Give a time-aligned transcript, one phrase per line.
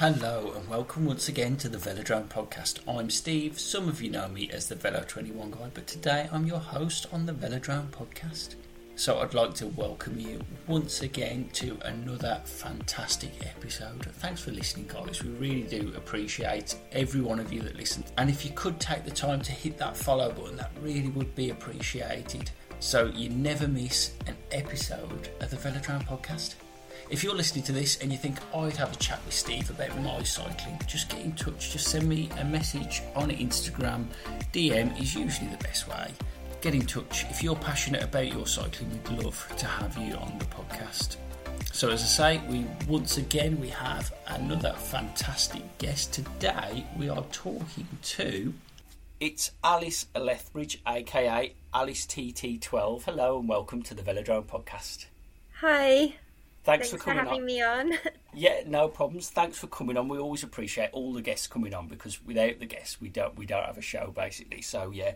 [0.00, 2.78] Hello and welcome once again to the Velodrome podcast.
[2.88, 3.60] I'm Steve.
[3.60, 7.04] Some of you know me as the Velo 21 guy, but today I'm your host
[7.12, 8.54] on the Velodrome podcast.
[8.96, 14.06] So I'd like to welcome you once again to another fantastic episode.
[14.06, 15.22] Thanks for listening, guys.
[15.22, 18.10] We really do appreciate every one of you that listens.
[18.16, 21.34] And if you could take the time to hit that follow button, that really would
[21.34, 22.50] be appreciated.
[22.78, 26.54] So you never miss an episode of the Velodrome podcast.
[27.10, 30.00] If you're listening to this and you think I'd have a chat with Steve about
[30.00, 31.72] my cycling, just get in touch.
[31.72, 34.06] Just send me a message on Instagram.
[34.52, 36.12] DM is usually the best way
[36.60, 37.24] get in touch.
[37.30, 41.16] If you're passionate about your cycling, we'd love to have you on the podcast.
[41.72, 46.84] So, as I say, we once again we have another fantastic guest today.
[46.98, 48.52] We are talking to
[49.20, 53.02] it's Alice Lethbridge, aka Alice TT12.
[53.04, 55.06] Hello and welcome to the Velodrome podcast.
[55.60, 56.14] Hi.
[56.70, 57.46] Thanks, Thanks for coming for having on.
[57.46, 57.92] me on.
[58.32, 59.28] Yeah, no problems.
[59.28, 60.06] Thanks for coming on.
[60.08, 63.44] We always appreciate all the guests coming on because without the guests, we don't we
[63.44, 64.62] don't have a show basically.
[64.62, 65.14] So yeah,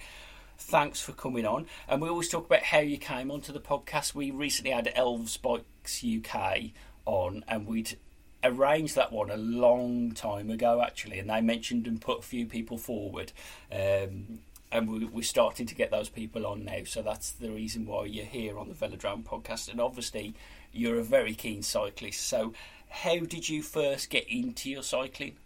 [0.58, 1.66] thanks for coming on.
[1.88, 4.16] And we always talk about how you came onto the podcast.
[4.16, 6.70] We recently had Elves Bikes UK
[7.06, 7.96] on, and we'd
[8.42, 12.46] arranged that one a long time ago actually, and they mentioned and put a few
[12.46, 13.30] people forward.
[13.70, 14.41] Um,
[14.75, 18.06] and we, we're starting to get those people on now, so that's the reason why
[18.06, 19.70] you're here on the Velodrome podcast.
[19.70, 20.34] And obviously,
[20.72, 22.20] you're a very keen cyclist.
[22.20, 22.53] So,
[22.89, 25.36] how did you first get into your cycling?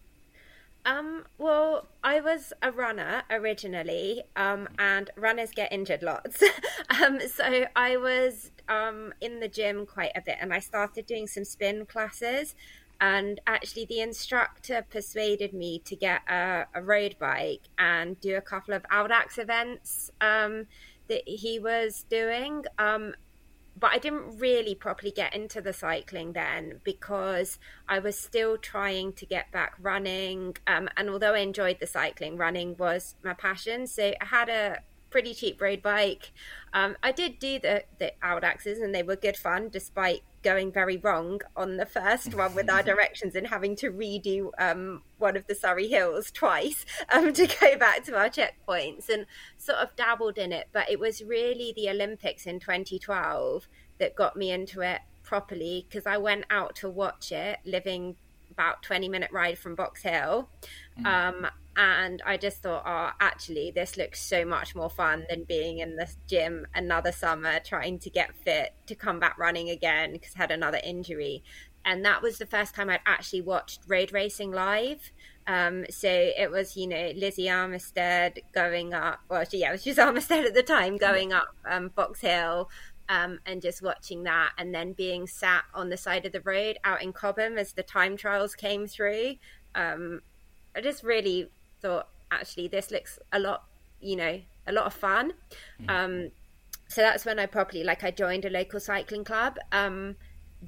[0.86, 6.42] Um, well, I was a runner originally, um, and runners get injured lots.
[7.02, 11.26] um, so I was um, in the gym quite a bit, and I started doing
[11.26, 12.54] some spin classes.
[13.00, 18.40] And actually, the instructor persuaded me to get a, a road bike and do a
[18.40, 20.66] couple of Audax events um,
[21.08, 22.64] that he was doing.
[22.78, 23.14] Um,
[23.78, 29.12] but I didn't really properly get into the cycling then because I was still trying
[29.14, 30.56] to get back running.
[30.66, 33.86] Um, and although I enjoyed the cycling, running was my passion.
[33.86, 34.78] So I had a
[35.10, 36.32] pretty cheap road bike.
[36.72, 40.96] Um, I did do the, the Audaxes and they were good fun despite going very
[40.96, 45.46] wrong on the first one with our directions and having to redo um, one of
[45.46, 49.26] the Surrey Hills twice um, to go back to our checkpoints and
[49.58, 50.68] sort of dabbled in it.
[50.72, 56.06] But it was really the Olympics in 2012 that got me into it properly because
[56.06, 58.16] I went out to watch it living
[58.50, 60.48] about 20 minute ride from Box Hill.
[61.04, 61.46] Um,
[61.78, 65.94] and I just thought, oh, actually, this looks so much more fun than being in
[65.94, 70.38] the gym another summer trying to get fit to come back running again because I
[70.38, 71.44] had another injury.
[71.84, 75.12] And that was the first time I'd actually watched road racing live.
[75.46, 79.20] Um, so it was, you know, Lizzie Armitstead going up.
[79.28, 82.68] Well, she, yeah, it was just Armitstead at the time going up um, Box Hill.
[83.08, 86.76] Um, and just watching that, and then being sat on the side of the road
[86.84, 89.36] out in Cobham as the time trials came through.
[89.74, 90.20] Um,
[90.76, 91.48] I just really
[91.80, 93.64] thought, actually, this looks a lot,
[94.00, 95.32] you know, a lot of fun.
[95.82, 95.90] Mm.
[95.90, 96.30] Um,
[96.88, 99.58] so that's when I properly, like, I joined a local cycling club.
[99.72, 100.16] Um,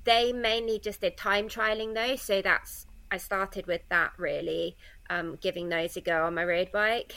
[0.04, 4.76] they mainly just did time trialing though, so that's I started with that really,
[5.09, 7.16] um, giving those a go on my road bike.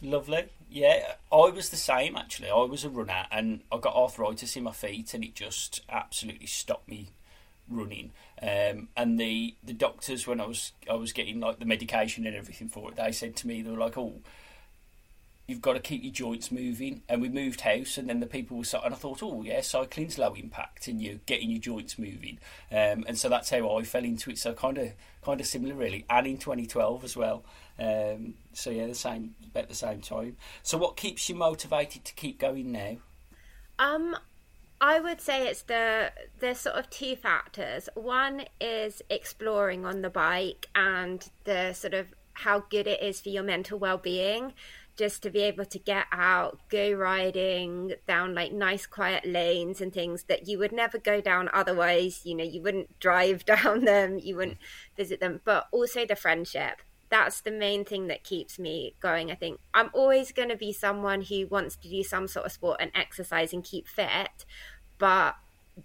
[0.00, 0.46] Lovely.
[0.70, 2.50] Yeah, I was the same actually.
[2.50, 6.46] I was a runner and I got arthritis in my feet and it just absolutely
[6.46, 7.10] stopped me
[7.68, 8.12] running.
[8.40, 12.36] Um, and the the doctors when I was I was getting like the medication and
[12.36, 14.14] everything for it, they said to me they were like, "Oh,
[15.46, 18.56] you've got to keep your joints moving." And we moved house, and then the people
[18.56, 22.38] were and I thought, "Oh yeah, cycling's low impact, and you're getting your joints moving."
[22.70, 24.38] Um, and so that's how I fell into it.
[24.38, 27.44] So kind of kind of similar really, and in 2012 as well.
[27.78, 30.36] Um, so yeah, the same about the same time.
[30.62, 32.96] So what keeps you motivated to keep going now?
[33.78, 34.16] Um,
[34.84, 36.10] I would say it's the
[36.40, 37.88] there's sort of two factors.
[37.94, 43.28] One is exploring on the bike and the sort of how good it is for
[43.28, 44.54] your mental well-being
[44.96, 49.92] just to be able to get out, go riding down like nice quiet lanes and
[49.92, 54.18] things that you would never go down otherwise, you know, you wouldn't drive down them,
[54.18, 54.58] you wouldn't
[54.96, 59.30] visit them, but also the friendship that's the main thing that keeps me going.
[59.30, 62.52] I think I'm always going to be someone who wants to do some sort of
[62.52, 64.46] sport and exercise and keep fit.
[64.96, 65.36] But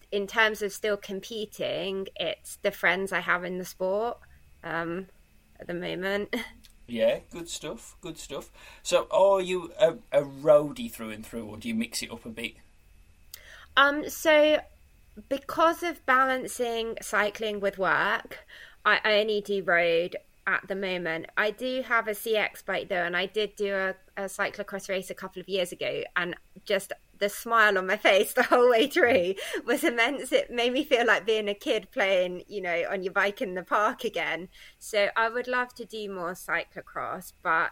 [0.09, 4.19] in terms of still competing, it's the friends I have in the sport
[4.63, 5.07] um,
[5.59, 6.33] at the moment.
[6.89, 7.97] Yeah, good stuff.
[7.99, 8.49] Good stuff.
[8.81, 12.25] So, are you a, a roadie through and through, or do you mix it up
[12.25, 12.53] a bit?
[13.75, 14.61] Um, so
[15.27, 18.47] because of balancing cycling with work,
[18.85, 20.15] I only do road
[20.47, 21.27] at the moment.
[21.37, 25.09] I do have a CX bike though, and I did do a, a cyclocross race
[25.09, 26.35] a couple of years ago, and
[26.65, 29.35] just the smile on my face the whole way through
[29.65, 30.31] was immense.
[30.31, 33.53] It made me feel like being a kid playing, you know, on your bike in
[33.53, 34.47] the park again.
[34.79, 37.71] So I would love to do more cyclocross, but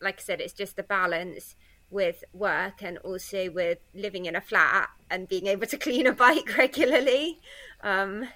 [0.00, 1.56] like I said, it's just the balance
[1.90, 6.12] with work and also with living in a flat and being able to clean a
[6.12, 7.40] bike regularly.
[7.82, 8.28] Um,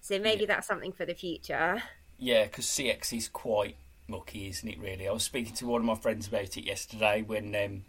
[0.00, 0.48] so maybe yeah.
[0.48, 1.82] that's something for the future.
[2.18, 3.76] Yeah, because CX is quite
[4.08, 4.78] mucky, isn't it?
[4.78, 7.84] Really, I was speaking to one of my friends about it yesterday when um,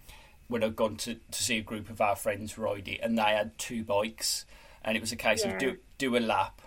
[0.48, 3.22] when I'd gone to, to see a group of our friends ride it, and they
[3.22, 4.46] had two bikes,
[4.84, 5.54] and it was a case yeah.
[5.54, 6.62] of do do a lap,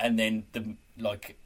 [0.00, 1.36] and then the like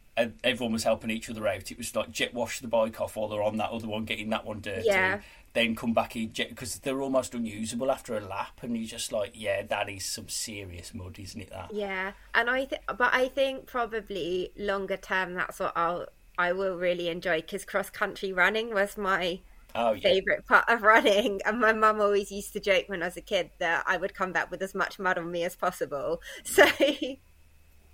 [0.42, 1.70] everyone was helping each other out.
[1.70, 4.30] It was like jet wash the bike off while they're on that other one, getting
[4.30, 4.86] that one dirty.
[4.86, 5.20] Yeah.
[5.54, 9.32] Then come back in because they're almost unusable after a lap, and you're just like,
[9.34, 11.50] yeah, that is some serious mud, isn't it?
[11.50, 11.72] That.
[11.72, 16.06] Yeah, and I th- but I think probably longer term, that's what I'll
[16.38, 19.40] I will really enjoy because cross country running was my
[19.74, 20.00] oh, yeah.
[20.00, 21.40] favorite part of running.
[21.44, 24.14] And my mum always used to joke when I was a kid that I would
[24.14, 26.22] come back with as much mud on me as possible.
[26.44, 26.64] So,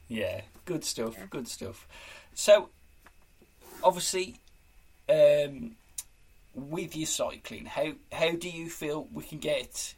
[0.09, 1.15] yeah, good stuff.
[1.17, 1.27] Yeah.
[1.31, 1.89] Good stuff.
[2.35, 2.69] So,
[3.83, 4.37] obviously,
[5.09, 5.77] um,
[6.55, 9.95] with your cycling, how how do you feel we can get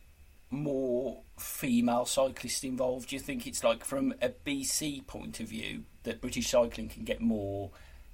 [0.50, 3.08] more female cyclists involved?
[3.08, 7.04] Do you think it's like from a BC point of view that British cycling can
[7.04, 7.70] get more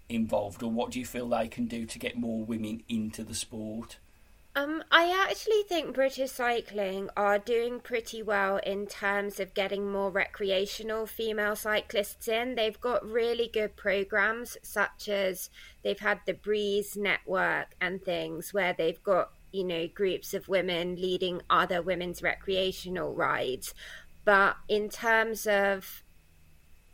[0.09, 3.35] involved, or what do you feel they can do to get more women into the
[3.35, 3.99] sport?
[4.54, 10.10] Um, I actually think British cycling are doing pretty well in terms of getting more
[10.10, 12.54] recreational female cyclists in.
[12.54, 15.49] They've got really good programs, such as
[15.82, 20.96] they've had the Breeze Network and things where they've got, you know, groups of women
[20.96, 23.72] leading other women's recreational rides.
[24.26, 26.02] But in terms of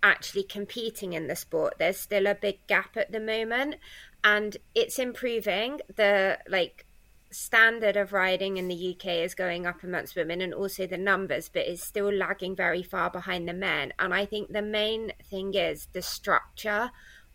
[0.02, 1.75] actually competing in the sport.
[1.78, 3.76] There's still a big gap at the moment,
[4.22, 5.81] and it's improving.
[5.96, 6.87] The like
[7.30, 11.50] standard of riding in the UK is going up amongst women and also the numbers,
[11.52, 13.92] but is still lagging very far behind the men.
[13.98, 16.90] And I think the main thing is the structure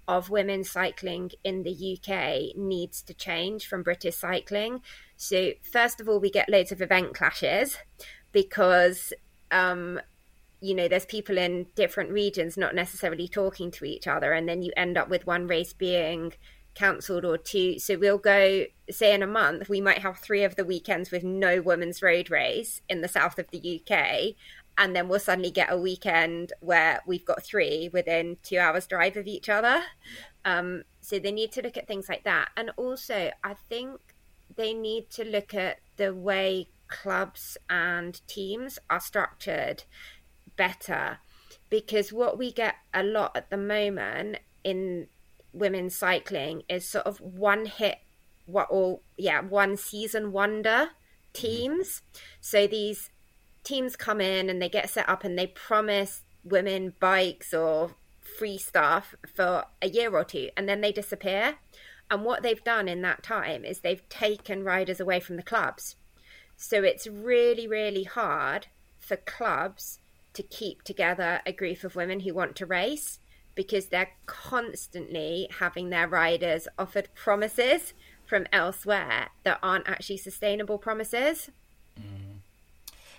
[0.07, 4.81] of women cycling in the UK needs to change from British cycling.
[5.15, 7.77] So, first of all, we get loads of event clashes
[8.31, 9.13] because
[9.51, 10.01] um,
[10.59, 14.61] you know there's people in different regions not necessarily talking to each other and then
[14.61, 16.33] you end up with one race being
[16.75, 20.55] cancelled or two so we'll go say in a month we might have three of
[20.55, 24.35] the weekends with no women's road race in the south of the UK
[24.77, 29.15] and then we'll suddenly get a weekend where we've got three within two hours drive
[29.17, 29.83] of each other.
[30.45, 32.49] Um, so they need to look at things like that.
[32.57, 33.99] And also i think
[34.55, 39.83] they need to look at the way clubs and teams are structured
[40.55, 41.19] better.
[41.69, 45.07] Because what we get a lot at the moment in
[45.53, 47.99] women's cycling is sort of one hit
[48.45, 51.31] what or yeah one season wonder mm-hmm.
[51.33, 52.01] teams.
[52.41, 53.09] So these
[53.63, 57.91] teams come in and they get set up and they promise women bikes or
[58.37, 61.55] free stuff for a year or two and then they disappear.
[62.11, 65.95] And what they've done in that time is they've taken riders away from the clubs.
[66.57, 68.67] So it's really really hard
[68.99, 69.99] for clubs
[70.33, 73.19] to keep together a group of women who want to race
[73.55, 77.93] because they're constantly having their riders offered promises
[78.25, 81.49] from elsewhere that aren't actually sustainable promises.
[81.99, 82.37] Mm.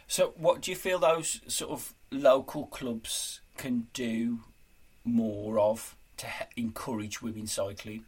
[0.07, 4.41] So, what do you feel those sort of local clubs can do
[5.05, 6.27] more of to
[6.57, 8.05] encourage women cycling?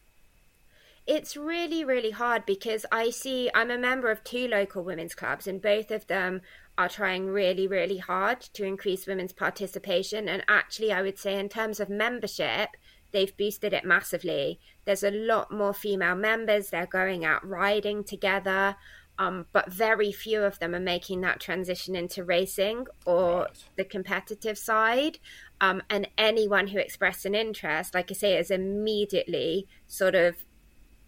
[1.06, 5.46] It's really, really hard because I see I'm a member of two local women's clubs,
[5.46, 6.40] and both of them
[6.76, 10.28] are trying really, really hard to increase women's participation.
[10.28, 12.70] And actually, I would say, in terms of membership,
[13.12, 14.58] they've boosted it massively.
[14.84, 18.76] There's a lot more female members, they're going out riding together.
[19.18, 23.64] Um, but very few of them are making that transition into racing or right.
[23.76, 25.18] the competitive side.
[25.58, 30.44] Um, and anyone who expressed an interest, like I say, is immediately sort of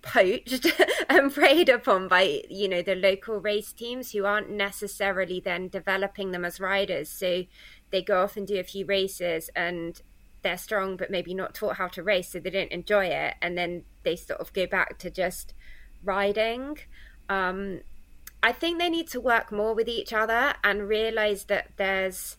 [0.08, 0.66] poached
[1.08, 6.30] and preyed upon by you know the local race teams who aren't necessarily then developing
[6.30, 7.08] them as riders.
[7.08, 7.44] So
[7.90, 10.00] they go off and do a few races and
[10.42, 13.34] they're strong but maybe not taught how to race so they don't enjoy it.
[13.42, 15.54] And then they sort of go back to just
[16.02, 16.78] riding.
[17.28, 17.80] Um,
[18.42, 22.36] i think they need to work more with each other and realize that there's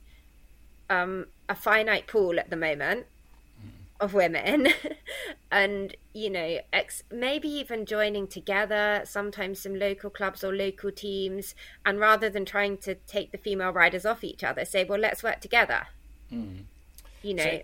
[0.89, 3.05] um, a finite pool at the moment
[3.99, 4.69] of women
[5.51, 11.53] and you know ex- maybe even joining together sometimes some local clubs or local teams
[11.85, 15.21] and rather than trying to take the female riders off each other say well let's
[15.21, 15.87] work together
[16.31, 16.59] mm.
[17.21, 17.61] you know so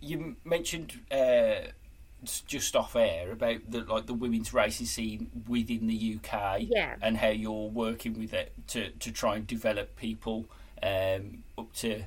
[0.00, 1.68] you mentioned uh,
[2.46, 6.94] just off air about the like the women's racing scene within the UK, yeah.
[7.00, 10.46] and how you're working with it to to try and develop people
[10.82, 12.02] um, up to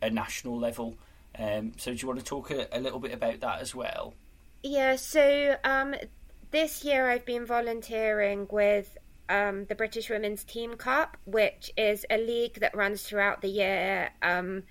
[0.00, 0.96] a national level.
[1.38, 4.14] Um, so, do you want to talk a, a, little bit about that as well?
[4.62, 4.96] Yeah.
[4.96, 5.94] So, um,
[6.50, 8.96] this year I've been volunteering with
[9.28, 14.10] um, the British Women's Team Cup, which is a league that runs throughout the year,
[14.20, 14.64] um,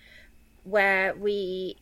[0.64, 1.78] where we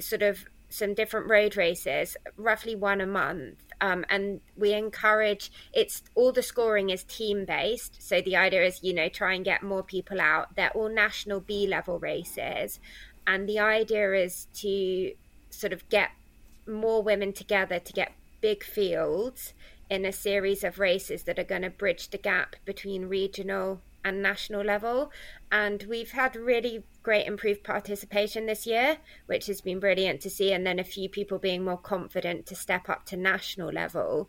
[0.00, 3.58] sort of some different road races, roughly one a month.
[3.80, 8.02] Um, and we encourage it's all the scoring is team based.
[8.02, 10.56] So the idea is, you know, try and get more people out.
[10.56, 12.80] They're all national B level races.
[13.26, 15.12] And the idea is to
[15.50, 16.10] sort of get
[16.66, 19.54] more women together to get big fields
[19.90, 24.22] in a series of races that are going to bridge the gap between regional and
[24.22, 25.10] national level.
[25.50, 30.52] And we've had really great improved participation this year, which has been brilliant to see.
[30.52, 34.28] And then a few people being more confident to step up to national level.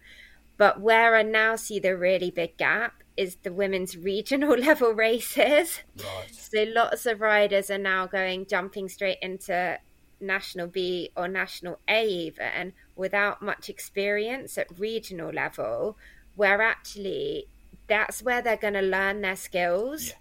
[0.57, 5.79] But where I now see the really big gap is the women's regional level races.
[5.97, 6.29] Right.
[6.31, 9.79] So lots of riders are now going jumping straight into
[10.19, 15.97] national B or national A even without much experience at regional level,
[16.35, 17.47] where actually
[17.87, 20.13] that's where they're going to learn their skills yeah.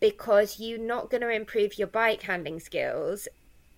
[0.00, 3.26] because you're not going to improve your bike handling skills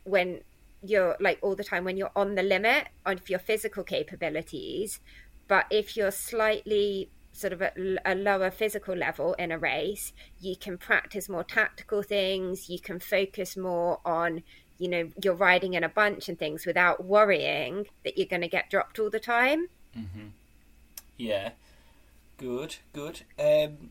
[0.04, 0.40] when
[0.82, 5.00] you're like all the time when you're on the limit of your physical capabilities
[5.48, 10.56] but if you're slightly sort of at a lower physical level in a race you
[10.56, 14.42] can practice more tactical things you can focus more on
[14.78, 18.48] you know you're riding in a bunch and things without worrying that you're going to
[18.48, 20.28] get dropped all the time mm-hmm.
[21.18, 21.50] yeah
[22.36, 23.22] Good, good.
[23.38, 23.90] Um,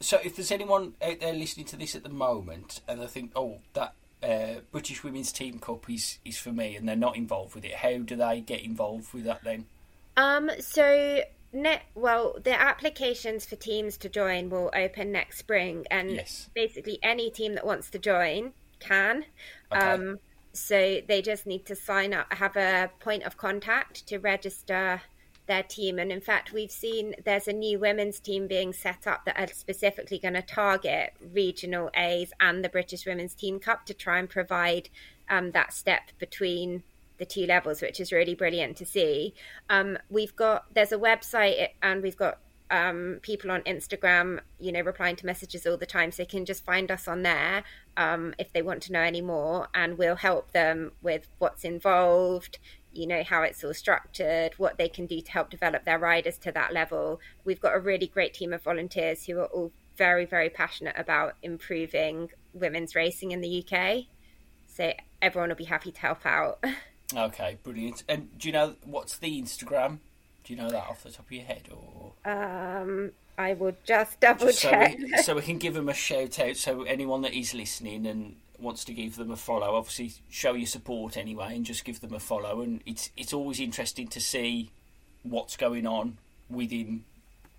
[0.00, 3.32] so, if there's anyone out there listening to this at the moment and they think,
[3.34, 7.54] "Oh, that uh, British Women's Team Cup is is for me," and they're not involved
[7.54, 9.66] with it, how do they get involved with that then?
[10.16, 10.50] Um.
[10.60, 11.22] So.
[11.52, 16.50] Net, well, the applications for teams to join will open next spring, and yes.
[16.54, 19.24] basically any team that wants to join can.
[19.72, 19.80] Okay.
[19.80, 20.18] Um,
[20.52, 25.02] so they just need to sign up, have a point of contact to register
[25.46, 25.98] their team.
[25.98, 29.52] And in fact, we've seen there's a new women's team being set up that are
[29.52, 34.28] specifically going to target regional A's and the British Women's Team Cup to try and
[34.28, 34.90] provide
[35.28, 36.82] um, that step between
[37.18, 39.34] the two levels, which is really brilliant to see.
[39.68, 42.38] Um, we've got there's a website and we've got
[42.70, 46.10] um, people on Instagram, you know, replying to messages all the time.
[46.10, 47.64] So they can just find us on there
[47.96, 52.58] um, if they want to know any more, and we'll help them with what's involved,
[52.92, 56.38] you know how it's all structured what they can do to help develop their riders
[56.38, 60.24] to that level we've got a really great team of volunteers who are all very
[60.24, 64.04] very passionate about improving women's racing in the uk
[64.66, 66.62] so everyone will be happy to help out
[67.16, 69.98] okay brilliant and do you know what's the instagram
[70.44, 74.20] do you know that off the top of your head or um i will just
[74.20, 77.22] double just check so we, so we can give them a shout out so anyone
[77.22, 81.54] that is listening and wants to give them a follow, obviously show your support anyway,
[81.54, 82.60] and just give them a follow.
[82.60, 84.70] And it's it's always interesting to see
[85.22, 86.18] what's going on
[86.50, 87.04] within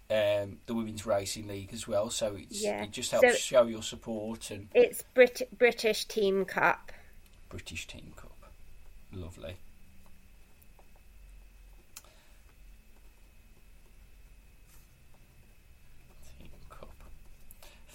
[0.10, 2.10] um, the women's racing league as well.
[2.10, 2.84] So yeah.
[2.84, 6.92] it just helps so show your support and it's Brit- British Team Cup.
[7.50, 8.29] British Team Cup,
[9.14, 9.56] lovely.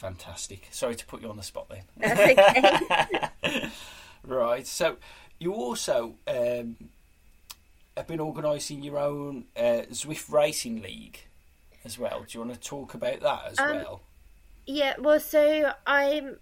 [0.04, 0.68] Fantastic.
[0.70, 2.10] Sorry to put you on the spot then.
[2.10, 3.70] Okay.
[4.26, 4.66] right.
[4.66, 4.96] So
[5.38, 6.76] you also um,
[7.96, 11.20] have been organising your own uh, Zwift Racing League
[11.86, 12.20] as well.
[12.20, 14.02] Do you want to talk about that as um, well?
[14.66, 14.92] Yeah.
[14.98, 16.36] Well, so I'm.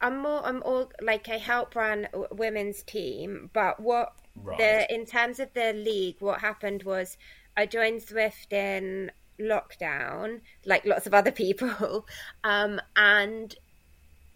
[0.00, 0.44] I'm more.
[0.44, 4.58] I'm all like I help run women's team, but what right.
[4.58, 7.16] the in terms of the league, what happened was
[7.56, 9.10] I joined Zwift in
[9.40, 12.06] lockdown, like lots of other people,
[12.42, 13.54] um, and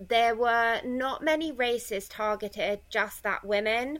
[0.01, 3.99] there were not many races targeted just at women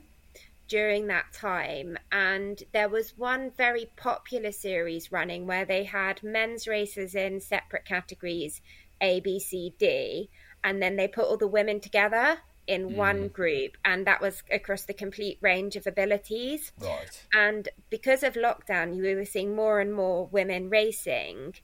[0.69, 1.97] during that time.
[2.11, 7.85] And there was one very popular series running where they had men's races in separate
[7.85, 8.61] categories
[9.01, 10.29] A, B, C, D,
[10.63, 12.37] and then they put all the women together
[12.67, 12.95] in mm.
[12.95, 16.71] one group, and that was across the complete range of abilities.
[16.79, 17.25] Right.
[17.33, 21.55] And because of lockdown, you were seeing more and more women racing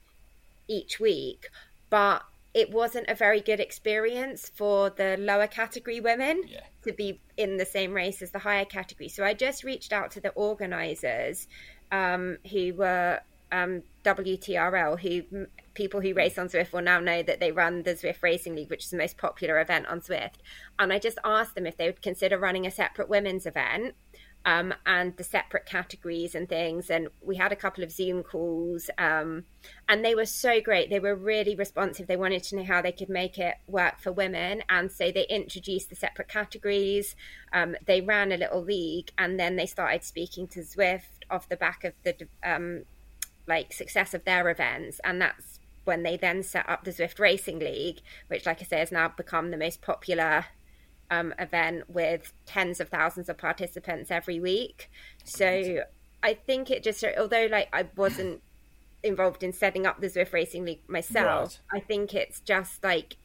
[0.68, 1.50] each week,
[1.90, 2.24] but
[2.56, 6.62] it wasn't a very good experience for the lower category women yeah.
[6.84, 9.10] to be in the same race as the higher category.
[9.10, 11.48] So I just reached out to the organisers
[11.92, 13.20] um, who were
[13.52, 17.96] um, WTRL, who people who race on Zwift will now know that they run the
[17.96, 20.40] Zwift Racing League, which is the most popular event on Zwift.
[20.80, 23.96] And I just asked them if they would consider running a separate women's event.
[24.46, 26.90] um, and the separate categories and things.
[26.90, 29.46] And we had a couple of Zoom calls, um,
[29.90, 30.90] and they were so great.
[30.90, 32.08] They were really responsive.
[32.08, 35.26] They wanted to know how they could make it work for women, and so they
[35.28, 37.16] introduced the separate categories.
[37.52, 41.58] Um, they ran a little league, and then they started speaking to Zwift off the
[41.58, 42.84] back of the um,
[43.48, 47.60] like success of their events, and that's when they then set up the Zwift Racing
[47.60, 50.46] League, which, like I say, has now become the most popular
[51.12, 54.90] um, event with tens of thousands of participants every week.
[55.24, 55.84] So
[56.24, 58.42] I think it just, although like I wasn't
[59.04, 61.82] involved in setting up the Zwift Racing League myself, right.
[61.82, 63.18] I think it's just like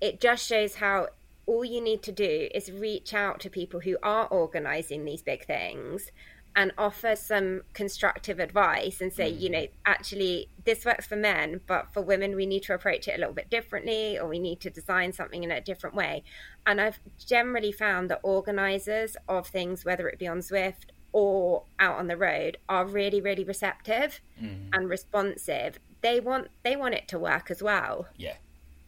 [0.00, 1.08] it just shows how
[1.46, 5.44] all you need to do is reach out to people who are organizing these big
[5.46, 6.10] things
[6.56, 9.40] and offer some constructive advice and say, mm.
[9.40, 13.16] you know, actually, this works for men, but for women, we need to approach it
[13.16, 16.22] a little bit differently, or we need to design something in a different way.
[16.66, 21.98] And I've generally found that organizers of things, whether it be on Zwift or out
[21.98, 24.68] on the road, are really, really receptive mm.
[24.72, 25.78] and responsive.
[26.02, 28.08] They want they want it to work as well.
[28.16, 28.36] Yeah,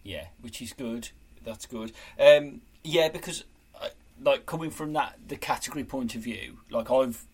[0.02, 1.10] yeah, which is good.
[1.44, 1.92] That's good.
[2.18, 3.44] Um, yeah, because
[3.80, 3.88] uh,
[4.20, 7.26] like coming from that the category point of view, like I've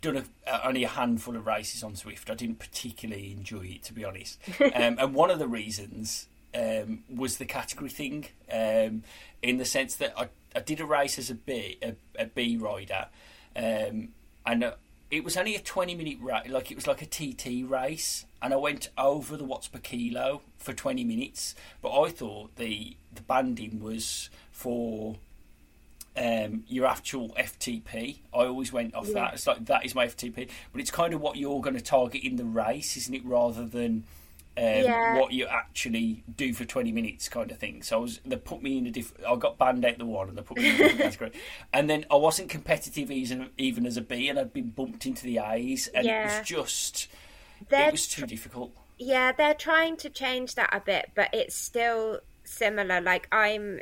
[0.00, 2.30] done a, uh, only a handful of races on Zwift.
[2.30, 4.38] I didn't particularly enjoy it, to be honest.
[4.60, 9.02] Um, and one of the reasons um, was the category thing, um,
[9.42, 12.56] in the sense that I, I did a race as a B a, a B
[12.56, 13.06] rider,
[13.56, 14.08] um,
[14.46, 14.72] and uh,
[15.10, 18.52] it was only a twenty minute race, like it was like a TT race, and
[18.52, 21.54] I went over the watts per kilo for twenty minutes.
[21.82, 25.16] But I thought the the banding was for
[26.18, 28.18] um, your actual FTP.
[28.34, 29.14] I always went off yeah.
[29.14, 29.34] that.
[29.34, 32.22] It's like that is my FTP, but it's kind of what you're going to target
[32.24, 33.24] in the race, isn't it?
[33.24, 34.04] Rather than
[34.56, 35.18] um, yeah.
[35.18, 37.82] what you actually do for 20 minutes, kind of thing.
[37.82, 39.24] So I was they put me in a different.
[39.26, 41.32] I got banned out the one, and they put me in a different category.
[41.72, 45.24] And then I wasn't competitive even even as a B, and I'd been bumped into
[45.24, 46.22] the A's, and yeah.
[46.22, 47.08] it was just
[47.68, 48.72] they're it was too difficult.
[48.98, 53.00] Yeah, they're trying to change that a bit, but it's still similar.
[53.00, 53.80] Like I'm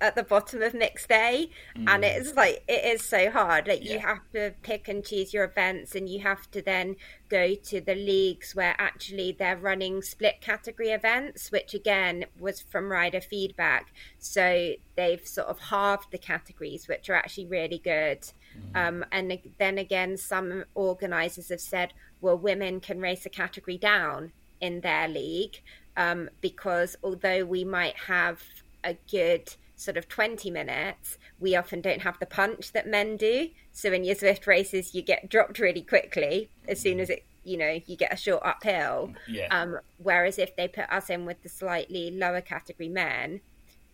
[0.00, 1.88] at the bottom of mixed day mm.
[1.88, 3.68] and it's like it is so hard.
[3.68, 3.94] Like yeah.
[3.94, 6.96] you have to pick and choose your events, and you have to then
[7.28, 12.90] go to the leagues where actually they're running split category events, which again was from
[12.90, 13.92] rider feedback.
[14.18, 18.26] So they've sort of halved the categories, which are actually really good.
[18.74, 18.88] Mm.
[18.88, 24.32] Um, and then again, some organisers have said, well, women can race a category down
[24.60, 25.60] in their league
[25.96, 28.42] um, because although we might have
[28.82, 33.48] a good sort of 20 minutes, we often don't have the punch that men do.
[33.72, 37.56] So in your Zwift races, you get dropped really quickly as soon as it, you
[37.56, 39.12] know, you get a short uphill.
[39.28, 39.48] Yeah.
[39.50, 43.40] Um, whereas if they put us in with the slightly lower category men,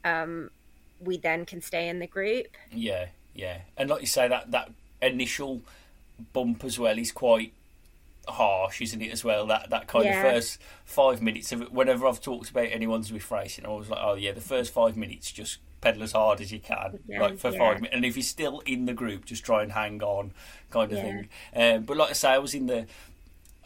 [0.04, 0.50] um,
[1.00, 2.48] we then can stay in the group.
[2.70, 3.62] Yeah, yeah.
[3.76, 5.62] And like you say, that, that initial
[6.32, 7.54] bump as well is quite
[8.28, 9.10] harsh, isn't it?
[9.10, 10.22] As well, that that kind yeah.
[10.22, 11.72] of first five minutes of it.
[11.72, 14.96] Whenever I've talked about anyone's with racing, I was like, oh yeah, the first five
[14.96, 17.58] minutes just pedal as hard as you can, yeah, like for yeah.
[17.58, 17.94] five minutes.
[17.94, 20.32] And if you're still in the group, just try and hang on,
[20.70, 21.04] kind of yeah.
[21.04, 21.28] thing.
[21.54, 22.86] Um, but like I say, I was in the.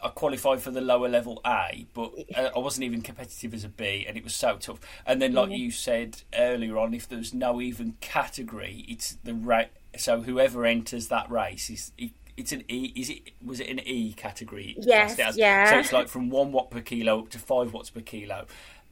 [0.03, 3.69] I qualified for the lower level A, but uh, I wasn't even competitive as a
[3.69, 4.79] B, and it was so tough.
[5.03, 9.71] And then, like you said earlier on, if there's no even category, it's the right.
[9.97, 12.91] So whoever enters that race is it, it's an E.
[12.95, 14.75] Is it was it an E category?
[14.79, 15.69] Yes, yeah.
[15.71, 18.45] So it's like from one watt per kilo up to five watts per kilo,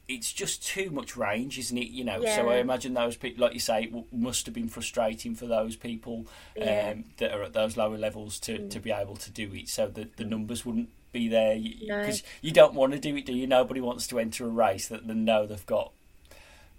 [0.06, 1.88] it's just too much range, isn't it?
[1.88, 2.36] You know, yeah.
[2.36, 6.26] so I imagine those people, like you say, must have been frustrating for those people
[6.56, 6.92] yeah.
[6.92, 8.70] um, that are at those lower levels to, mm.
[8.70, 9.68] to be able to do it.
[9.68, 12.28] So that the numbers wouldn't be there because no.
[12.42, 13.46] you don't want to do it, do you?
[13.46, 15.92] Nobody wants to enter a race that they know they've got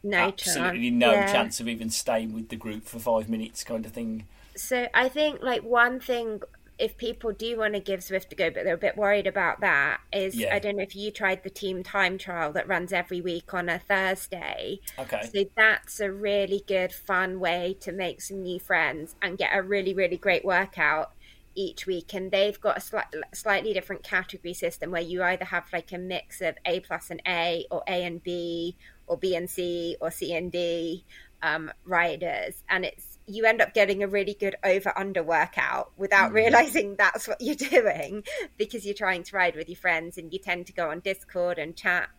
[0.03, 0.99] no absolutely chance.
[0.99, 1.31] no yeah.
[1.31, 4.27] chance of even staying with the group for five minutes, kind of thing.
[4.55, 6.41] So I think like one thing
[6.77, 9.61] if people do want to give Zwift a go, but they're a bit worried about
[9.61, 10.53] that, is yeah.
[10.53, 13.69] I don't know if you tried the team time trial that runs every week on
[13.69, 14.79] a Thursday.
[14.99, 15.29] Okay.
[15.33, 19.61] So that's a really good, fun way to make some new friends and get a
[19.61, 21.11] really, really great workout
[21.55, 22.13] each week.
[22.13, 25.97] And they've got a sli- slightly different category system where you either have like a
[25.97, 28.75] mix of A plus and A, or A and B,
[29.07, 31.05] or B and C, or C and D
[31.41, 32.63] um, riders.
[32.67, 36.35] And it's you end up getting a really good over under workout without mm.
[36.35, 38.23] realizing that's what you're doing
[38.57, 41.57] because you're trying to ride with your friends and you tend to go on Discord
[41.57, 42.09] and chat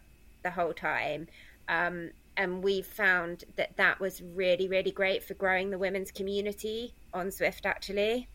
[0.43, 1.29] the whole time.
[1.69, 6.93] Um, and we found that that was really, really great for growing the women's community
[7.15, 8.29] on Zwift, actually.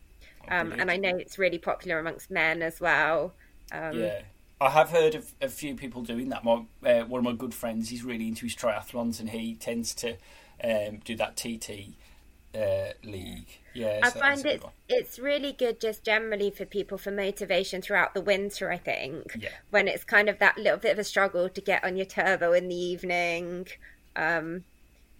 [0.50, 3.32] Oh, um, and I know it's really popular amongst men as well.
[3.70, 4.22] Um, yeah.
[4.60, 6.44] I have heard of a few people doing that.
[6.44, 9.92] My uh, one of my good friends, he's really into his triathlons, and he tends
[9.96, 10.16] to
[10.62, 11.94] um, do that TT
[12.54, 13.48] uh, league.
[13.74, 18.20] Yeah, I find it it's really good just generally for people for motivation throughout the
[18.20, 18.70] winter.
[18.70, 19.48] I think yeah.
[19.70, 22.52] when it's kind of that little bit of a struggle to get on your turbo
[22.52, 23.68] in the evening,
[24.16, 24.64] um,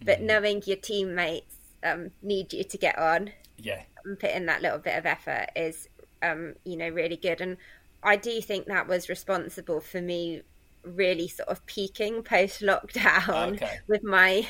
[0.03, 0.25] but mm.
[0.25, 4.79] knowing your teammates um, need you to get on, yeah, and put in that little
[4.79, 5.89] bit of effort is
[6.21, 7.41] um, you know really good.
[7.41, 7.57] And
[8.03, 10.43] I do think that was responsible for me
[10.83, 13.79] really sort of peaking post lockdown okay.
[13.87, 14.47] with my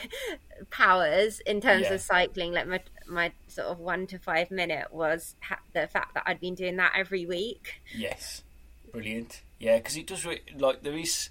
[0.69, 1.93] powers in terms yeah.
[1.93, 2.53] of cycling.
[2.53, 6.39] Like my my sort of 1 to 5 minute was ha- the fact that I'd
[6.39, 7.81] been doing that every week.
[7.95, 8.43] Yes.
[8.91, 9.41] Brilliant.
[9.59, 11.29] Yeah because it does like there is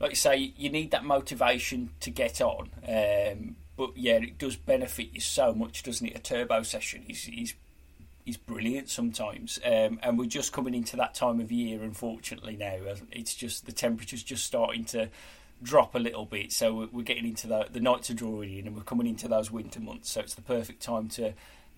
[0.00, 4.56] like you say you need that motivation to get on um, but yeah it does
[4.56, 6.16] benefit you so much doesn't it?
[6.16, 7.54] A turbo session is is
[8.28, 9.58] is brilliant sometimes.
[9.64, 12.76] Um, and we're just coming into that time of year, unfortunately, now.
[13.10, 15.08] It's just the temperature's just starting to
[15.62, 16.52] drop a little bit.
[16.52, 19.50] So we're getting into the, the nights are drawing in and we're coming into those
[19.50, 20.10] winter months.
[20.10, 21.32] So it's the perfect time to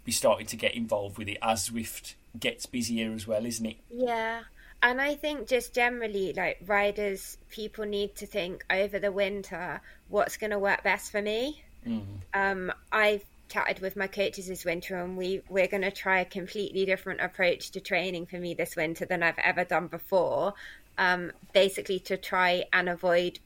[0.04, 3.76] be starting to get involved with it as Zwift gets busier as well, isn't it?
[3.90, 4.42] Yeah.
[4.82, 10.36] And I think just generally, like riders, people need to think over the winter what's
[10.38, 11.62] going to work best for me.
[11.86, 12.04] Mm.
[12.34, 16.24] Um, I've chatted with my coaches this winter and we we're going to try a
[16.24, 20.54] completely different approach to training for me this winter than I've ever done before.
[20.96, 23.38] Um, basically to try and avoid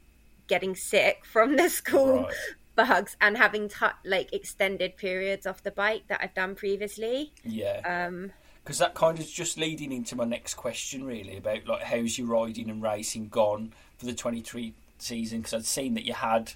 [0.46, 2.34] getting sick from the school right.
[2.76, 7.32] bugs and having t- like extended periods off the bike that I've done previously.
[7.42, 8.06] Yeah.
[8.06, 12.18] Um because that kind of just leading into my next question really about like how's
[12.18, 15.38] your riding and racing gone for the 23 season?
[15.38, 16.52] Because I'd seen that you had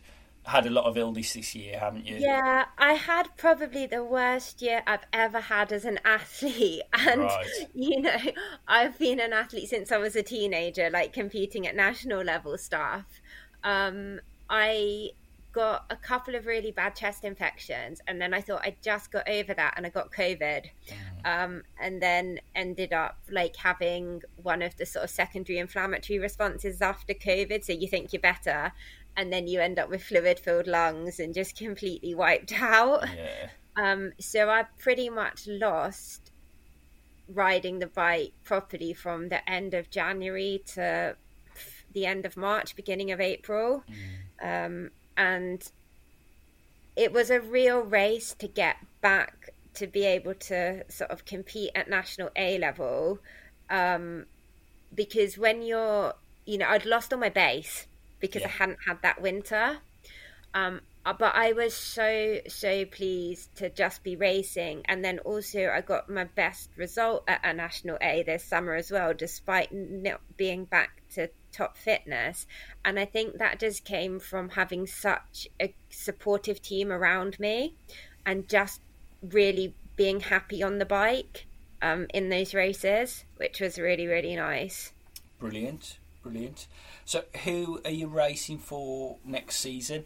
[0.48, 2.16] had a lot of illness this year, haven't you?
[2.16, 6.82] Yeah, I had probably the worst year I've ever had as an athlete.
[6.92, 7.46] And, right.
[7.74, 8.16] you know,
[8.66, 13.04] I've been an athlete since I was a teenager, like competing at national level stuff.
[13.62, 15.10] Um, I
[15.52, 19.28] got a couple of really bad chest infections, and then I thought I just got
[19.28, 20.66] over that and I got COVID.
[21.24, 26.80] Um, and then ended up like having one of the sort of secondary inflammatory responses
[26.80, 27.64] after COVID.
[27.64, 28.72] So you think you're better,
[29.18, 33.04] and then you end up with fluid filled lungs and just completely wiped out.
[33.14, 33.50] Yeah.
[33.76, 36.30] Um, so I pretty much lost
[37.28, 41.16] riding the bike properly from the end of January to
[41.92, 43.82] the end of March, beginning of April.
[44.40, 44.66] Mm.
[44.66, 45.68] Um, and
[46.94, 51.72] it was a real race to get back to be able to sort of compete
[51.74, 53.18] at national A level.
[53.68, 54.26] Um,
[54.94, 56.14] because when you're,
[56.46, 57.88] you know, I'd lost all my base
[58.20, 58.48] because yeah.
[58.48, 59.78] I hadn't had that winter.
[60.54, 65.70] Um, uh, but I was so so pleased to just be racing, and then also
[65.70, 70.20] I got my best result at a national A this summer as well, despite not
[70.36, 72.46] being back to top fitness.
[72.84, 77.74] And I think that just came from having such a supportive team around me,
[78.26, 78.80] and just
[79.22, 81.46] really being happy on the bike
[81.80, 84.92] um, in those races, which was really really nice.
[85.38, 86.66] Brilliant, brilliant.
[87.04, 90.04] So, who are you racing for next season?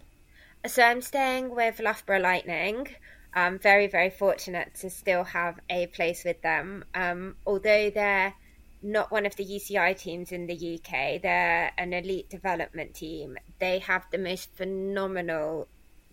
[0.67, 2.89] So, I'm staying with Loughborough Lightning.
[3.35, 6.85] I'm very, very fortunate to still have a place with them.
[6.95, 8.35] Um, although they're
[8.83, 13.39] not one of the UCI teams in the UK, they're an elite development team.
[13.59, 15.69] They have the most phenomenal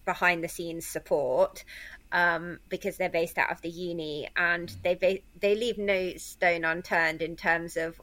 [0.05, 1.63] behind the scenes support
[2.11, 7.21] um, because they're based out of the uni and they they leave no stone unturned
[7.21, 7.99] in terms of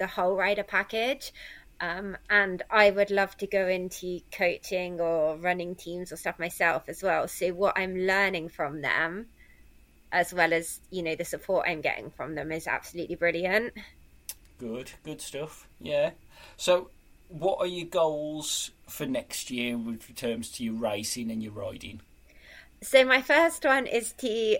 [0.00, 1.32] the whole rider package.
[1.80, 6.88] Um, and I would love to go into coaching or running teams or stuff myself
[6.88, 7.28] as well.
[7.28, 9.26] So what I'm learning from them,
[10.10, 13.72] as well as you know the support I'm getting from them, is absolutely brilliant.
[14.58, 15.68] Good, good stuff.
[15.78, 16.10] Yeah.
[16.58, 16.90] So,
[17.28, 22.02] what are your goals for next year with terms to your racing and your riding?
[22.82, 24.58] So my first one is to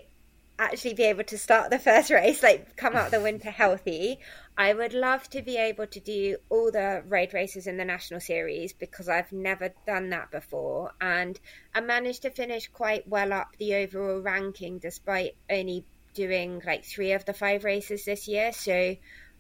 [0.61, 4.19] actually be able to start the first race, like come out the winter healthy.
[4.57, 8.21] I would love to be able to do all the road races in the national
[8.21, 10.93] series because I've never done that before.
[11.01, 11.41] And
[11.75, 17.13] I managed to finish quite well up the overall ranking despite only doing like three
[17.13, 18.53] of the five races this year.
[18.53, 18.97] So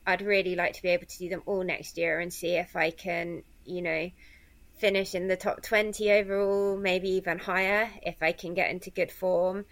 [0.06, 2.74] I'd really like to be able to do them all next year and see if
[2.74, 4.10] I can, you know,
[4.78, 9.12] finish in the top 20 overall, maybe even higher if I can get into good
[9.12, 9.66] form.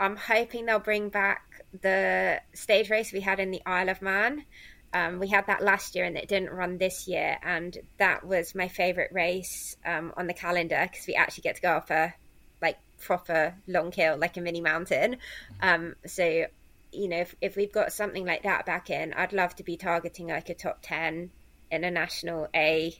[0.00, 4.44] I'm hoping they'll bring back the stage race we had in the Isle of Man.
[4.92, 8.54] Um, we had that last year and it didn't run this year, and that was
[8.56, 12.14] my favourite race um, on the calendar because we actually get to go off a
[12.60, 15.18] like proper long hill, like a mini mountain.
[15.60, 16.46] Um, so,
[16.92, 19.76] you know, if, if we've got something like that back in, I'd love to be
[19.76, 21.30] targeting like a top ten
[21.70, 22.92] in a national A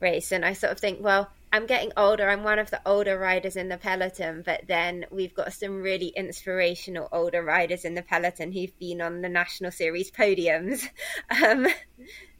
[0.00, 0.32] race.
[0.32, 2.28] And I sort of think, well, I'm getting older.
[2.28, 6.08] I'm one of the older riders in the peloton, but then we've got some really
[6.08, 10.86] inspirational older riders in the peloton who've been on the national series podiums
[11.42, 11.66] um,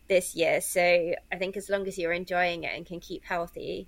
[0.09, 0.61] this year.
[0.61, 3.87] So I think as long as you're enjoying it and can keep healthy,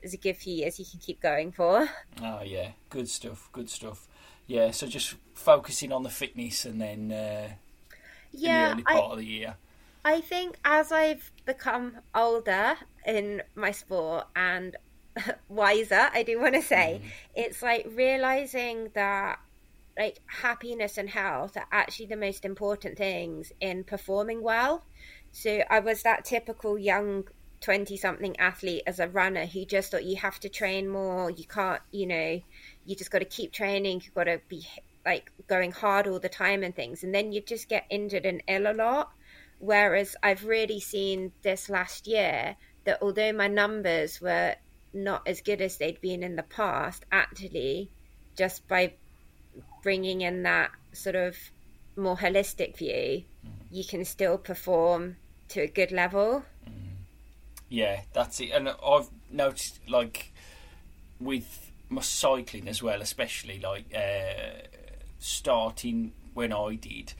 [0.00, 1.88] it's a good few years you can keep going for.
[2.22, 3.48] Oh yeah, good stuff.
[3.52, 4.06] Good stuff.
[4.46, 7.48] Yeah, so just focusing on the fitness and then uh,
[8.30, 9.56] yeah, the early part I, of the year.
[10.04, 14.76] I think as I've become older in my sport and
[15.48, 17.08] wiser, I do want to say, mm.
[17.34, 19.38] it's like realizing that
[19.98, 24.84] like happiness and health are actually the most important things in performing well.
[25.32, 27.24] So I was that typical young
[27.60, 31.44] 20 something athlete as a runner who just thought you have to train more, you
[31.44, 32.40] can't, you know,
[32.84, 34.66] you just got to keep training, you've got to be
[35.04, 37.02] like going hard all the time and things.
[37.02, 39.12] And then you just get injured and ill a lot.
[39.58, 44.54] Whereas I've really seen this last year that although my numbers were
[44.94, 47.90] not as good as they'd been in the past, actually,
[48.36, 48.94] just by
[49.82, 51.36] bringing in that sort of
[51.96, 53.50] more holistic view, mm.
[53.70, 55.16] you can still perform
[55.48, 56.44] to a good level.
[56.66, 56.72] Mm.
[57.68, 58.50] Yeah, that's it.
[58.50, 60.32] And I've noticed, like,
[61.20, 64.66] with my cycling as well, especially, like, uh,
[65.18, 67.14] starting when I did,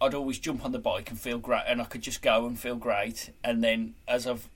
[0.00, 2.58] I'd always jump on the bike and feel great, and I could just go and
[2.58, 3.30] feel great.
[3.44, 4.48] And then as I've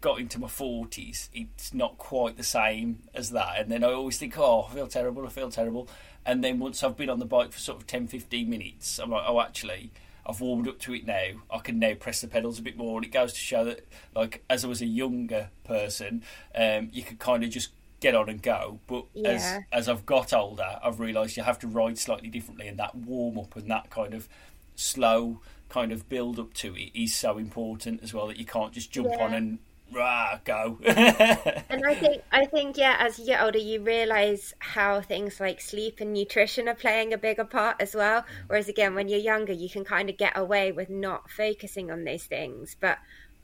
[0.00, 3.58] got into my forties, it's not quite the same as that.
[3.58, 5.88] And then I always think, oh, I feel terrible, I feel terrible.
[6.24, 9.10] And then once I've been on the bike for sort of 10, 15 minutes, I'm
[9.10, 9.90] like, oh, actually,
[10.24, 11.30] I've warmed up to it now.
[11.50, 13.86] I can now press the pedals a bit more, and it goes to show that,
[14.14, 16.22] like, as I was a younger person,
[16.54, 18.78] um, you could kind of just get on and go.
[18.86, 19.30] But yeah.
[19.30, 22.94] as as I've got older, I've realised you have to ride slightly differently, and that
[22.94, 24.28] warm up and that kind of
[24.74, 28.72] slow kind of build up to it is so important as well that you can't
[28.72, 29.24] just jump yeah.
[29.24, 29.58] on and
[29.92, 30.78] rah go.
[30.84, 35.60] and I think I think yeah, as you get older, you realise how things like
[35.60, 38.24] sleep and nutrition are playing a bigger part as well.
[38.46, 42.04] Whereas again, when you're younger, you can kind of get away with not focusing on
[42.04, 42.76] those things.
[42.78, 42.98] But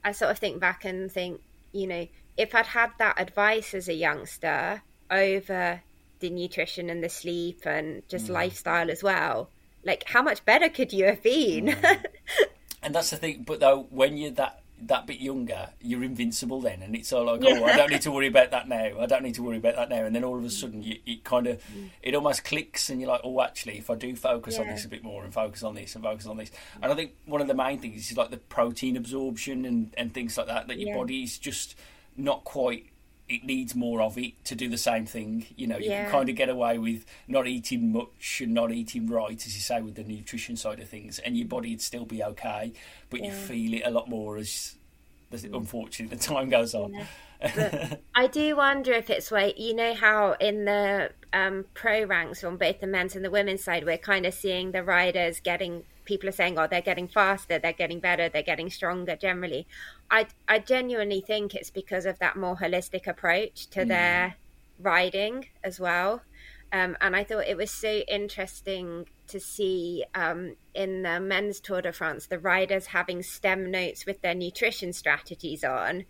[0.05, 1.41] I sort of think back and think,
[1.73, 2.07] you know,
[2.37, 5.83] if I'd had that advice as a youngster over
[6.21, 8.31] the nutrition and the sleep and just mm.
[8.31, 9.51] lifestyle as well,
[9.85, 11.67] like how much better could you have been?
[11.67, 12.05] Mm.
[12.83, 13.45] and that's the thing.
[13.47, 17.43] But though, when you're that that bit younger, you're invincible then, and it's all like,
[17.43, 17.59] yeah.
[17.61, 19.01] oh, I don't need to worry about that now.
[19.01, 20.05] I don't need to worry about that now.
[20.05, 21.91] And then all of a sudden, you, it kind of, mm.
[22.03, 24.63] it almost clicks, and you're like, oh, actually, if I do focus yeah.
[24.63, 26.51] on this a bit more, and focus on this, and focus on this,
[26.83, 30.15] and I think one of the main things is like the protein absorption and and
[30.15, 30.69] things like that.
[30.69, 30.97] That your yeah.
[30.97, 31.75] body's just
[32.17, 32.87] not quite
[33.29, 35.47] it needs more of it to do the same thing.
[35.57, 36.05] You know, you yeah.
[36.05, 39.61] can kind of get away with not eating much and not eating right, as you
[39.61, 42.73] say, with the nutrition side of things, and your body'd still be okay,
[43.11, 43.27] but yeah.
[43.27, 44.77] you feel it a lot more as,
[45.31, 45.55] as mm.
[45.55, 46.95] unfortunately the time goes on.
[46.95, 47.07] Yeah.
[48.15, 52.57] I do wonder if it's like you know how in the um, pro ranks on
[52.57, 56.29] both the men's and the women's side, we're kind of seeing the riders getting people
[56.29, 59.69] are saying, oh, they're getting faster, they're getting better, they're getting stronger generally.
[60.11, 63.89] I, I genuinely think it's because of that more holistic approach to mm.
[63.89, 64.35] their
[64.81, 66.23] riding as well.
[66.73, 71.83] Um, and I thought it was so interesting to see um, in the men's Tour
[71.83, 76.05] de France the riders having stem notes with their nutrition strategies on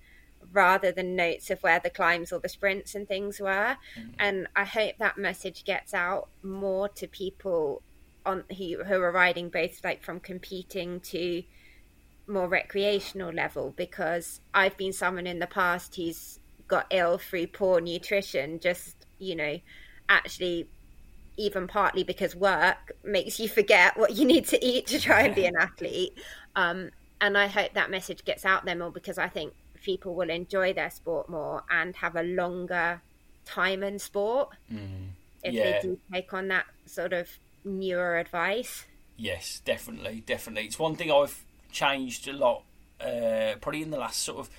[0.52, 3.76] rather than notes of where the climbs or the sprints and things were.
[3.98, 4.10] Mm.
[4.18, 7.82] And I hope that message gets out more to people
[8.28, 11.42] on who, who are riding both like from competing to
[12.26, 16.38] more recreational level because I've been someone in the past who's
[16.68, 19.58] got ill through poor nutrition just you know
[20.08, 20.68] actually
[21.38, 25.34] even partly because work makes you forget what you need to eat to try and
[25.34, 26.12] be an athlete
[26.54, 30.28] um, and I hope that message gets out there more because I think people will
[30.28, 33.00] enjoy their sport more and have a longer
[33.46, 35.08] time in sport mm,
[35.42, 35.62] if yeah.
[35.62, 37.28] they do take on that sort of
[37.64, 38.84] newer advice.
[39.16, 40.66] Yes, definitely, definitely.
[40.66, 42.62] It's one thing I've changed a lot,
[43.00, 44.50] uh, probably in the last sort of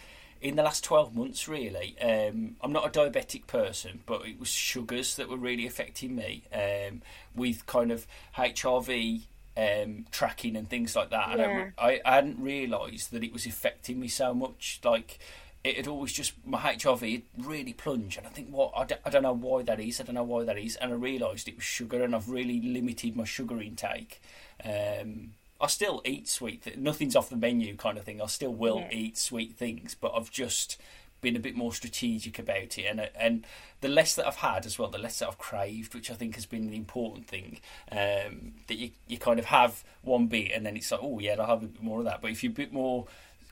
[0.42, 4.48] in the last 12 months really um, i'm not a diabetic person but it was
[4.48, 7.02] sugars that were really affecting me um,
[7.36, 8.08] with kind of
[8.38, 9.22] hrv
[9.58, 11.44] um, tracking and things like that yeah.
[11.44, 15.20] and I, I hadn't realised that it was affecting me so much like
[15.64, 19.10] it had always just my HRV really plunged, and I think what I d- I
[19.10, 20.00] don't know why that is.
[20.00, 22.62] I don't know why that is, and I realised it was sugar, and I've really
[22.62, 24.22] limited my sugar intake.
[24.64, 28.22] Um, I still eat sweet, th- nothing's off the menu kind of thing.
[28.22, 28.98] I still will yeah.
[28.98, 30.78] eat sweet things, but I've just
[31.22, 33.46] been a bit more strategic about it, and and
[33.82, 36.36] the less that I've had as well, the less that I've craved, which I think
[36.36, 37.60] has been the important thing.
[37.92, 41.36] Um, that you you kind of have one bit, and then it's like, oh yeah,
[41.38, 42.22] I'll have a bit more of that.
[42.22, 43.08] But if you're a bit more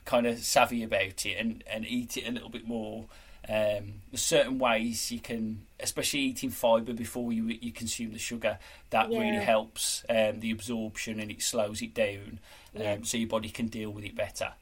[0.08, 3.04] kind of savvy about it and, and eat it a little bit more.
[3.48, 8.58] Um, certain ways you can, especially eating fibre before you you consume the sugar,
[8.90, 9.20] that Yeah.
[9.20, 12.40] really helps um, the absorption and it slows it down,
[12.74, 12.96] um, Yeah.
[13.04, 14.52] so your body can deal with it better.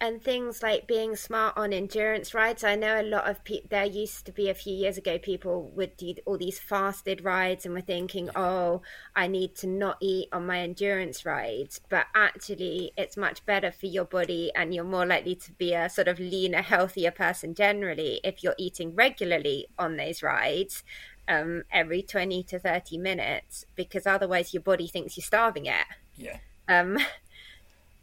[0.00, 2.64] And things like being smart on endurance rides.
[2.64, 3.68] I know a lot of people.
[3.70, 7.64] There used to be a few years ago, people would do all these fasted rides
[7.64, 8.82] and were thinking, "Oh,
[9.14, 13.86] I need to not eat on my endurance rides." But actually, it's much better for
[13.86, 18.20] your body, and you're more likely to be a sort of leaner, healthier person generally
[18.24, 20.82] if you're eating regularly on those rides.
[21.26, 26.38] Um, every 20 to 30 minutes because otherwise your body thinks you're starving it Yeah.
[26.68, 26.98] um,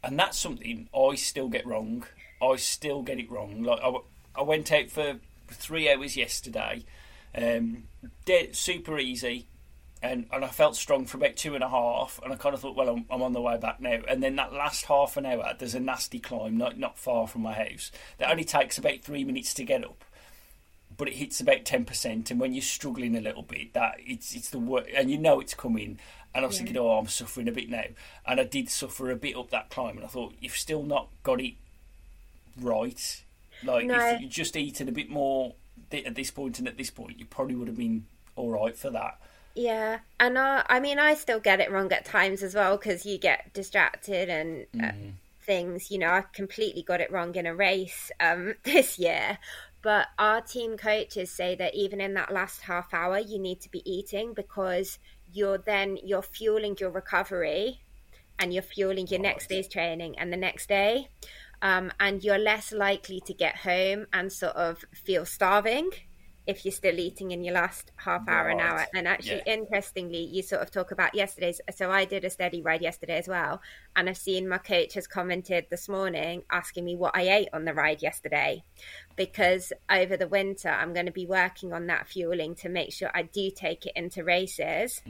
[0.02, 2.04] and that's something I still get wrong.
[2.42, 3.62] I still get it wrong.
[3.62, 3.92] Like I,
[4.36, 5.16] I went out for
[5.48, 6.84] three hours yesterday,
[7.36, 7.84] um,
[8.24, 9.46] dead, super easy,
[10.02, 12.18] and, and I felt strong for about two and a half.
[12.24, 14.00] And I kind of thought, well, I'm, I'm on the way back now.
[14.08, 17.42] And then that last half an hour, there's a nasty climb, not not far from
[17.42, 17.92] my house.
[18.18, 20.04] That only takes about three minutes to get up.
[20.96, 24.34] But it hits about ten percent, and when you're struggling a little bit, that it's
[24.34, 25.98] it's the work, and you know it's coming.
[26.34, 26.58] And I was Yeah.
[26.58, 27.84] thinking, oh, I'm suffering a bit now,
[28.26, 31.08] and I did suffer a bit up that climb, and I thought you've still not
[31.22, 31.54] got it
[32.60, 33.22] right.
[33.62, 33.94] Like No.
[33.94, 35.54] if you just eaten a bit more
[35.92, 38.90] at this point and at this point, you probably would have been all right for
[38.90, 39.18] that.
[39.54, 43.04] Yeah, and uh, I mean, I still get it wrong at times as well because
[43.04, 44.92] you get distracted and uh,
[45.42, 45.90] things.
[45.90, 49.38] You know, I completely got it wrong in a race um, this year.
[49.82, 53.68] But our team coaches say that even in that last half hour, you need to
[53.70, 54.98] be eating because
[55.32, 57.82] you're then you're fueling your recovery
[58.38, 61.08] and you're fueling your next day's training and the next day.
[61.60, 65.90] Um, and you're less likely to get home and sort of feel starving
[66.46, 68.84] if you're still eating in your last half hour an hour.
[68.94, 69.54] And actually, Yeah.
[69.54, 71.60] interestingly, you sort of talk about yesterday's.
[71.74, 73.62] So I did a steady ride yesterday as well,
[73.94, 77.64] and I've seen my coach has commented this morning asking me what I ate on
[77.64, 78.64] the ride yesterday,
[79.14, 83.10] because over the winter I'm going to be working on that fueling to make sure
[83.14, 85.00] I do take it into races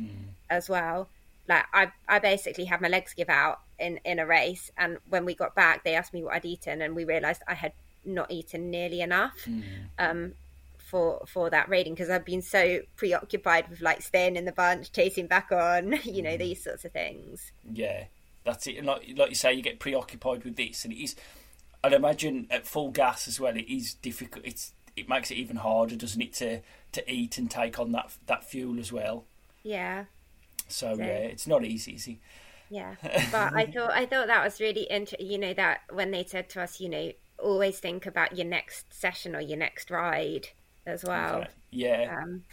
[0.51, 1.09] as well.
[1.49, 5.25] Like I, I basically had my legs give out in in a race, and when
[5.25, 7.73] we got back, they asked me what I'd eaten, and we realised I had
[8.05, 9.49] not eaten nearly enough
[9.99, 10.35] um,
[10.93, 14.93] for for that raiding because I've been so preoccupied with like staying in the bunch,
[14.93, 16.39] chasing back on, you know, mm.
[16.39, 17.51] these sorts of things.
[17.65, 18.05] Yeah,
[18.45, 18.77] that's it.
[18.77, 21.17] And like, like you say, you get preoccupied with this, and it is.
[21.83, 23.57] I'd imagine at full gas as well.
[23.57, 24.45] It is difficult.
[24.45, 26.61] It's it makes it even harder, doesn't it, to
[26.93, 29.25] to eat and take on that that fuel as well.
[29.63, 30.05] Yeah,
[30.69, 31.95] So So- yeah, it's not easy.
[31.95, 32.19] Is it?
[32.69, 32.97] yeah.
[33.33, 35.27] But I thought I thought that was really interesting.
[35.27, 38.93] You know that when they said to us, you know, always think about your next
[38.93, 40.49] session or your next ride
[40.87, 41.45] as well.
[41.71, 42.45] Yeah, Um,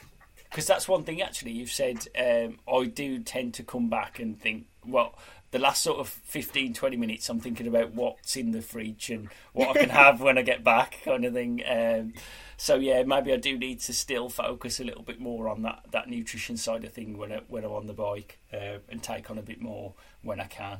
[0.49, 2.07] because that's one thing actually you've said.
[2.17, 5.15] Um, I do tend to come back and think, well,
[5.51, 9.29] the last sort of 15, 20 minutes, I'm thinking about what's in the fridge and
[9.53, 11.61] what I can have when I get back, kind of thing.
[11.67, 12.13] Um,
[12.57, 15.85] so yeah, maybe I do need to still focus a little bit more on that,
[15.91, 19.29] that nutrition side of thing when I, when I'm on the bike uh, and take
[19.29, 20.79] on a bit more when I can.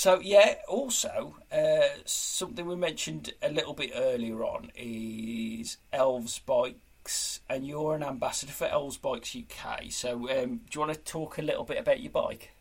[0.00, 7.40] So yeah, also uh, something we mentioned a little bit earlier on is Elves Bikes,
[7.50, 9.90] and you're an ambassador for Elves Bikes UK.
[9.90, 12.52] So um, do you want to talk a little bit about your bike?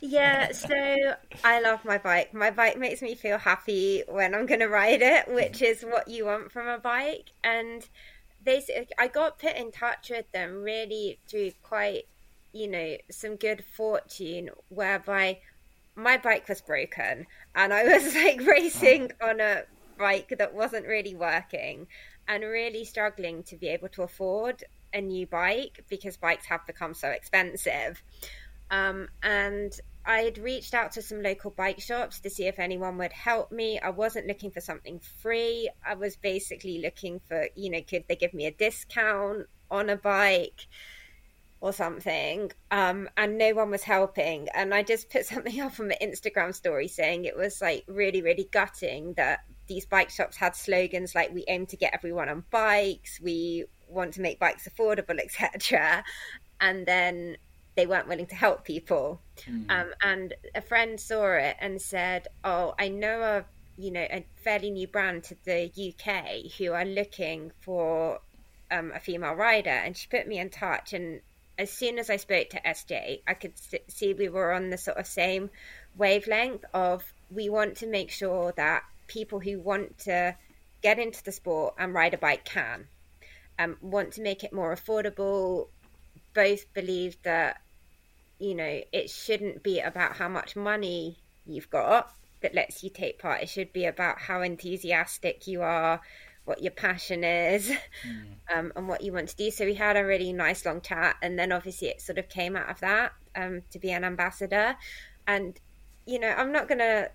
[0.00, 2.32] Yeah, so I love my bike.
[2.32, 6.06] My bike makes me feel happy when I'm going to ride it, which is what
[6.06, 7.32] you want from a bike.
[7.42, 7.84] And
[8.44, 8.64] they,
[8.96, 12.04] I got put in touch with them really through quite,
[12.52, 15.38] you know, some good fortune, whereby
[15.96, 19.62] my bike was broken and I was like racing on a
[19.98, 21.86] bike that wasn't really working
[22.28, 26.94] and really struggling to be able to afford a new bike because bikes have become
[26.94, 28.02] so expensive.
[28.70, 32.98] Um, and I had reached out to some local bike shops to see if anyone
[32.98, 33.78] would help me.
[33.78, 35.70] I wasn't looking for something free.
[35.84, 39.96] I was basically looking for, you know, could they give me a discount on a
[39.96, 40.66] bike
[41.60, 42.52] or something?
[42.70, 44.48] Um, and no one was helping.
[44.54, 48.22] And I just put something up on my Instagram story saying it was like really,
[48.22, 52.44] really gutting that these bike shops had slogans like we aim to get everyone on
[52.50, 56.04] bikes, we want to make bikes affordable, etc.
[56.60, 57.36] And then
[57.76, 59.20] they weren't willing to help people.
[59.68, 63.44] Um, and a friend saw it and said, "Oh, I know a
[63.78, 68.20] you know a fairly new brand to the UK who are looking for
[68.70, 70.94] um, a female rider," and she put me in touch.
[70.94, 71.20] And
[71.58, 73.54] as soon as I spoke to SJ, I could
[73.88, 75.50] see we were on the sort of same
[75.96, 80.36] wavelength of we want to make sure that people who want to
[80.82, 82.86] get into the sport and ride a bike can.
[83.58, 85.68] Um, want to make it more affordable.
[86.34, 87.60] Both believe that
[88.38, 93.18] you know it shouldn't be about how much money you've got that lets you take
[93.18, 93.42] part.
[93.42, 96.02] It should be about how enthusiastic you are,
[96.46, 97.70] what your passion is,
[98.06, 98.56] mm.
[98.56, 99.50] um, and what you want to do.
[99.50, 102.56] So we had a really nice long chat, and then obviously it sort of came
[102.56, 104.76] out of that um, to be an ambassador.
[105.26, 105.60] And
[106.06, 107.08] you know, I'm not gonna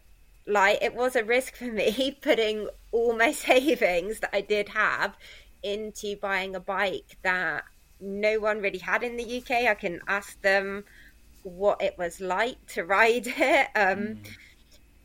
[0.46, 5.18] lie, it was a risk for me putting all my savings that I did have
[5.64, 7.64] into buying a bike that
[8.00, 9.52] no one really had in the UK.
[9.68, 10.84] I can ask them
[11.44, 13.68] what it was like to ride it.
[13.76, 14.28] Um, mm.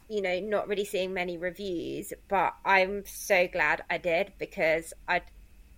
[0.09, 5.23] You know, not really seeing many reviews, but I'm so glad I did because I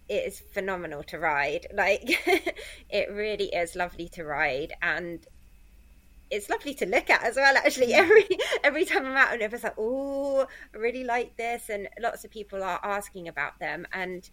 [0.09, 1.66] it is phenomenal to ride.
[1.74, 2.11] Like
[2.91, 5.26] it really is lovely to ride and
[6.31, 8.29] it's lovely to look at as well actually every
[8.62, 12.31] every time i'm out and it's like oh i really like this and lots of
[12.31, 14.29] people are asking about them and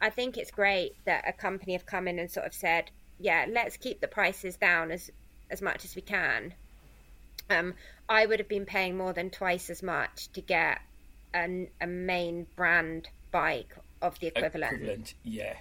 [0.00, 3.44] i think it's great that a company have come in and sort of said yeah
[3.50, 5.10] let's keep the prices down as
[5.50, 6.54] as much as we can.
[7.48, 7.74] Um,
[8.10, 10.80] I would have been paying more than twice as much to get
[11.32, 14.74] an, a main brand bike of the equivalent.
[14.74, 15.54] Equivalent, yeah,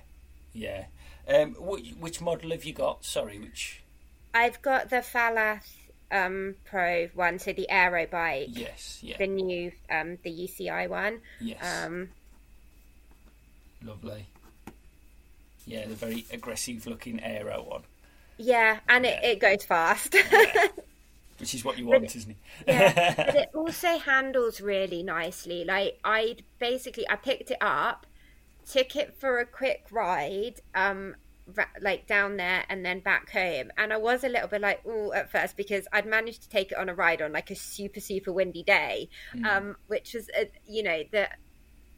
[0.52, 0.86] yeah.
[1.28, 3.06] Um, which, which, model have you got?
[3.06, 3.84] Sorry, which?
[4.34, 5.70] I've got the Falath
[6.12, 8.48] um, Pro one, so the aero bike.
[8.50, 9.18] Yes, yeah.
[9.20, 11.22] The new, um, the UCI one.
[11.40, 11.86] Yes.
[11.86, 12.10] Um,
[13.86, 14.26] Lovely.
[15.68, 17.84] Yeah, the very aggressive looking aero one.
[18.38, 20.16] Yeah, and it, it goes fast.
[20.32, 20.68] yeah.
[21.40, 22.38] Which is what you want, isn't it?
[22.68, 25.64] yeah, but it also handles really nicely.
[25.64, 28.06] Like I basically I picked it up,
[28.70, 31.16] took it for a quick ride, um,
[31.82, 33.72] like down there and then back home.
[33.78, 36.72] And I was a little bit like, oh, at first because I'd managed to take
[36.72, 39.46] it on a ride on like a super super windy day, mm.
[39.46, 41.30] um, which was, uh, you know, the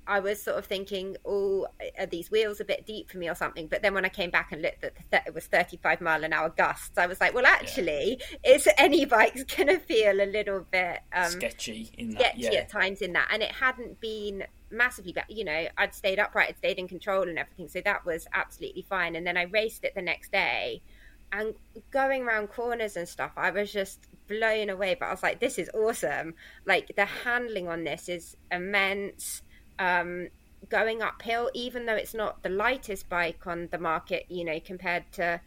[0.07, 3.35] I was sort of thinking, oh, are these wheels a bit deep for me or
[3.35, 3.67] something?
[3.67, 6.33] But then when I came back and looked at the, it was 35 mile an
[6.33, 8.51] hour gusts, I was like, well, actually, yeah.
[8.51, 12.61] is any bike's going to feel a little bit um, sketchy in that, sketchy yeah.
[12.61, 15.25] at times in that, and it hadn't been massively bad.
[15.29, 18.81] You know, I'd stayed upright, I'd stayed in control and everything, so that was absolutely
[18.81, 19.15] fine.
[19.15, 20.81] And then I raced it the next day,
[21.31, 21.53] and
[21.91, 24.97] going around corners and stuff, I was just blown away.
[24.99, 26.33] But I was like, this is awesome!
[26.65, 29.43] Like the handling on this is immense
[29.81, 30.27] um,
[30.69, 35.03] going uphill, even though it's not the lightest bike on the market, you know, compared
[35.13, 35.41] to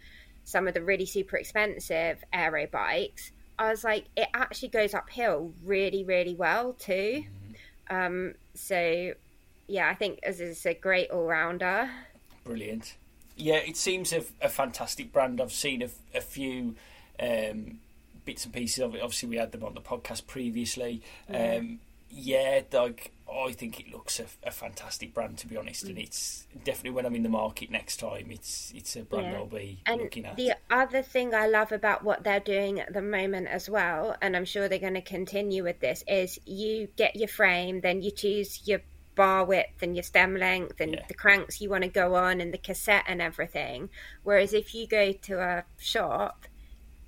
[0.45, 3.30] some of the really super expensive aero bikes.
[3.59, 7.24] I was like, it actually goes uphill really, really well too.
[7.91, 7.97] Mm-hmm.
[7.97, 9.14] Um, so,
[9.68, 11.89] yeah, I think as is a great all rounder.
[12.43, 12.97] Brilliant.
[13.37, 15.41] Yeah, it seems a, a fantastic brand.
[15.41, 16.74] I've seen a, a few
[17.20, 17.78] um,
[18.24, 19.03] bits and pieces of it.
[19.03, 21.03] Obviously, we had them on the podcast previously.
[21.30, 21.57] Yeah.
[21.57, 21.80] Um,
[22.11, 26.47] yeah, like I think it looks a, a, fantastic brand to be honest, and it's
[26.64, 29.39] definitely when I'm in the market next time, it's it's a brand yeah.
[29.39, 30.37] I'll be and looking at.
[30.37, 34.37] The other thing I love about what they're doing at the moment as well, and
[34.37, 38.11] I'm sure they're going to continue with this, is you get your frame, then you
[38.11, 38.80] choose your
[39.14, 41.05] bar width and your stem length and yeah.
[41.07, 43.89] the cranks you want to go on and the cassette and everything.
[44.22, 46.47] Whereas if you go to a shop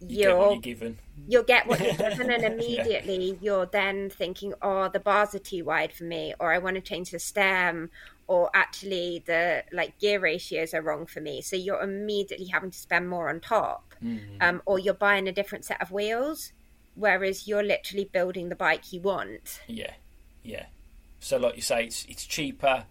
[0.01, 0.99] you will you're given.
[1.29, 3.37] You'll get what you're given, and immediately yeah.
[3.41, 6.83] you're then thinking, "Oh, the bars are too wide for me," or "I want to
[6.83, 7.91] change the stem,"
[8.27, 11.41] or actually the like gear ratios are wrong for me.
[11.41, 14.37] So you're immediately having to spend more on top, mm-hmm.
[14.41, 16.53] um, or you're buying a different set of wheels,
[16.95, 19.61] whereas you're literally building the bike you want.
[19.67, 19.93] Yeah,
[20.43, 20.67] yeah.
[21.21, 22.85] So, like you say, it's it's cheaper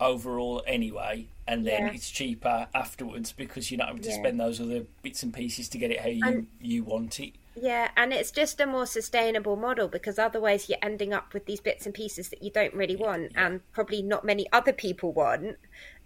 [0.00, 1.92] overall anyway, and then yeah.
[1.92, 4.16] it's cheaper afterwards because you're not having to yeah.
[4.16, 7.32] spend those other bits and pieces to get it how you and, you want it.
[7.56, 11.60] Yeah, and it's just a more sustainable model because otherwise you're ending up with these
[11.60, 15.12] bits and pieces that you don't really yeah, want, and probably not many other people
[15.12, 15.56] want.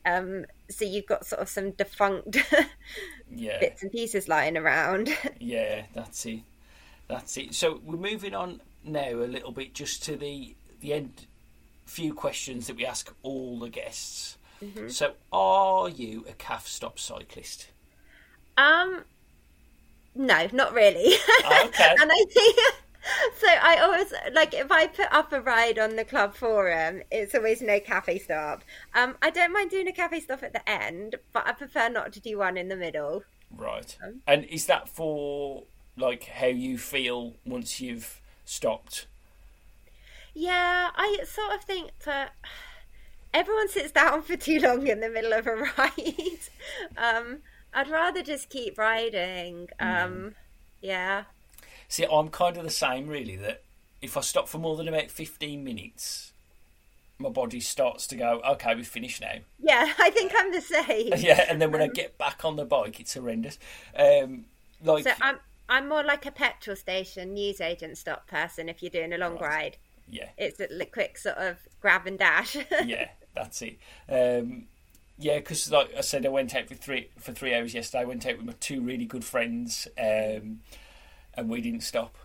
[0.04, 2.36] Um, so you've got sort of some defunct
[3.36, 5.10] bits and pieces lying around.
[5.40, 6.40] yeah, that's it.
[7.08, 7.54] That's it.
[7.54, 11.26] So we're moving on now a little bit just to the the end
[11.88, 14.36] few questions that we ask all the guests.
[14.62, 14.88] Mm-hmm.
[14.88, 17.68] So, are you a calf stop cyclist?
[18.56, 19.04] Um,
[20.14, 21.14] no, not really.
[21.44, 21.94] Oh, okay.
[22.00, 22.58] and I think
[23.38, 23.46] so.
[23.48, 27.62] I always like if I put up a ride on the club forum, it's always
[27.62, 28.64] no cafe stop.
[28.94, 32.12] Um, I don't mind doing a cafe stop at the end, but I prefer not
[32.14, 33.22] to do one in the middle.
[33.56, 33.96] Right.
[34.04, 35.64] Um, and is that for
[35.96, 39.06] like how you feel once you've stopped?
[40.34, 42.32] Yeah, I sort of think that
[43.34, 46.38] everyone sits down for too long in the middle of a ride.
[46.96, 47.38] um,
[47.74, 49.68] I'd rather just keep riding.
[49.80, 50.34] Um, mm.
[50.80, 51.24] Yeah.
[51.88, 53.36] See, I'm kind of the same, really.
[53.36, 53.62] That
[54.02, 56.32] if I stop for more than about 15 minutes,
[57.18, 59.38] my body starts to go, okay, we've finished now.
[59.58, 61.12] Yeah, I think I'm the same.
[61.16, 63.58] yeah, and then when I get back on the bike, it's horrendous.
[63.96, 64.44] Um,
[64.82, 69.12] like, so I'm I'm more like a petrol station newsagent stop person if you're doing
[69.12, 69.42] a long Right.
[69.42, 69.76] ride.
[70.10, 72.56] Yeah, It's a quick sort of grab and dash.
[72.84, 73.78] yeah, that's it.
[74.08, 74.66] Um,
[75.18, 78.02] yeah, because like I said, I went out for three for three hours yesterday.
[78.02, 80.60] I went out with my two really good friends, um,
[81.34, 82.16] and we didn't stop.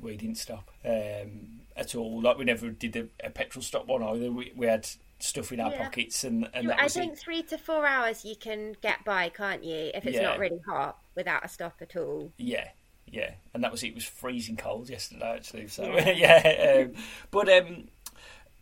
[0.00, 2.20] We didn't stop um, at all.
[2.20, 4.30] Like we never did a, a petrol stop one either.
[4.30, 4.88] We we had
[5.18, 5.78] stuff in our Yeah.
[5.78, 7.18] pockets, and and I think it.
[7.18, 9.90] three to four hours you can get by, can't you?
[9.94, 10.22] If it's Yeah.
[10.22, 12.32] not really hot without a stop at all.
[12.38, 12.68] Yeah,
[13.10, 13.88] yeah, and that was it.
[13.88, 15.68] It was freezing cold yesterday, actually.
[15.68, 16.04] So Yeah.
[16.06, 16.94] yeah, um,
[17.30, 17.88] but um,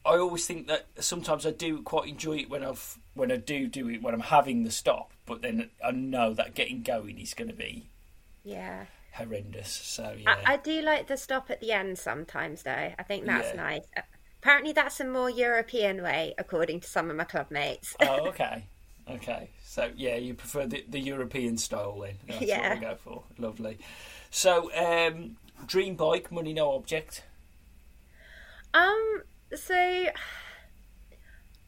[0.07, 3.69] I always think that sometimes I do quite enjoy it when I've when I do
[3.69, 5.13] do it when I'm having the stop.
[5.27, 7.89] But then I know that getting going is going to be
[8.45, 8.87] Yeah.
[9.13, 9.71] horrendous.
[9.73, 12.95] So yeah, I, I do like the stop at the end sometimes, though.
[12.99, 13.55] I think that's Yeah.
[13.55, 13.83] nice.
[14.43, 17.97] Apparently, that's a more European way, according to some of my club mates.
[18.01, 18.65] oh okay,
[19.11, 19.51] okay.
[19.65, 22.19] So yeah, you prefer the, the European style then?
[22.29, 22.57] That's Yeah.
[22.57, 23.25] what I go for.
[23.39, 23.79] Lovely.
[24.35, 27.23] So um, dream bike, money no object.
[28.75, 29.23] Um,
[29.55, 30.07] so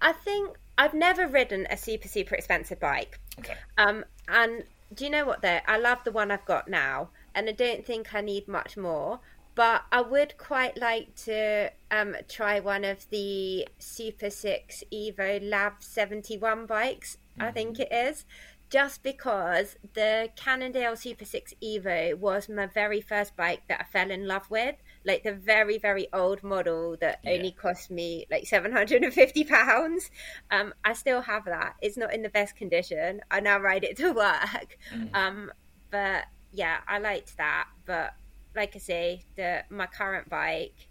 [0.03, 3.21] I think I've never ridden a super super expensive bike.
[3.39, 3.55] Okay.
[3.79, 5.61] Um, and do you know what though?
[5.69, 9.21] I love the one I've got now, and I don't think I need much more.
[9.55, 15.75] But I would quite like to um, try one of the Super Six Evo Lab
[15.79, 17.17] seventy one bikes.
[17.39, 18.25] I think it is.
[18.69, 24.11] Just because the Cannondale Super 6 Evo was my very first bike that I fell
[24.11, 27.33] in love with, like the very, very old model that Yeah.
[27.35, 30.11] only cost me like seven hundred and fifty pounds.
[30.51, 31.77] Um, I still have that.
[31.81, 33.21] It's not in the best condition.
[33.31, 34.77] I now ride it to work.
[35.15, 35.53] Um,
[35.91, 37.69] but yeah, I liked that.
[37.85, 38.15] But
[38.57, 40.89] like I say, the my current bike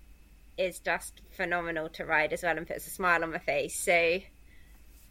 [0.58, 3.76] is just phenomenal to ride as well and puts a smile on my face.
[3.78, 4.20] So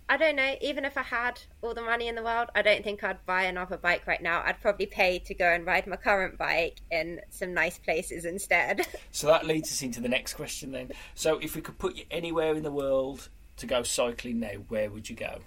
[0.09, 0.55] I don't know.
[0.61, 3.45] Even if I had all the money in the world, I don't think I'd buy
[3.45, 4.43] another bike right now.
[4.45, 8.87] I'd probably pay to go and ride my current bike in some nice places instead.
[9.11, 10.91] So that leads us into the next question then.
[11.15, 13.29] So if we could put you anywhere in the world
[13.59, 15.39] to go cycling now, where would you go?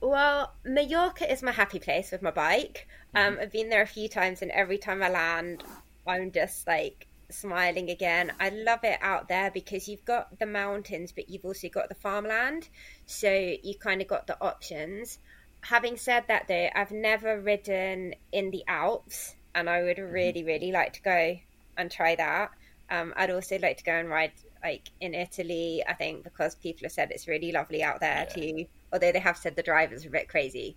[0.00, 2.88] Well, Mallorca is my happy place with my bike.
[3.14, 5.62] Um, I've been there a few times, and every time I land,
[6.06, 8.32] I'm just like smiling again.
[8.40, 11.94] I love it out there because you've got the mountains, but you've also got the
[11.94, 12.68] farmland,
[13.06, 15.18] so you kind of got the options.
[15.62, 20.72] Having said that, though, I've never ridden in the Alps, and I would really, really
[20.72, 21.38] like to go
[21.76, 22.50] and try that.
[22.90, 25.82] Um, I'd also like to go and ride like in Italy.
[25.86, 28.34] I think because people have said it's really lovely out there Yeah.
[28.34, 28.66] too.
[28.92, 30.76] Although they have said the drivers are a bit crazy,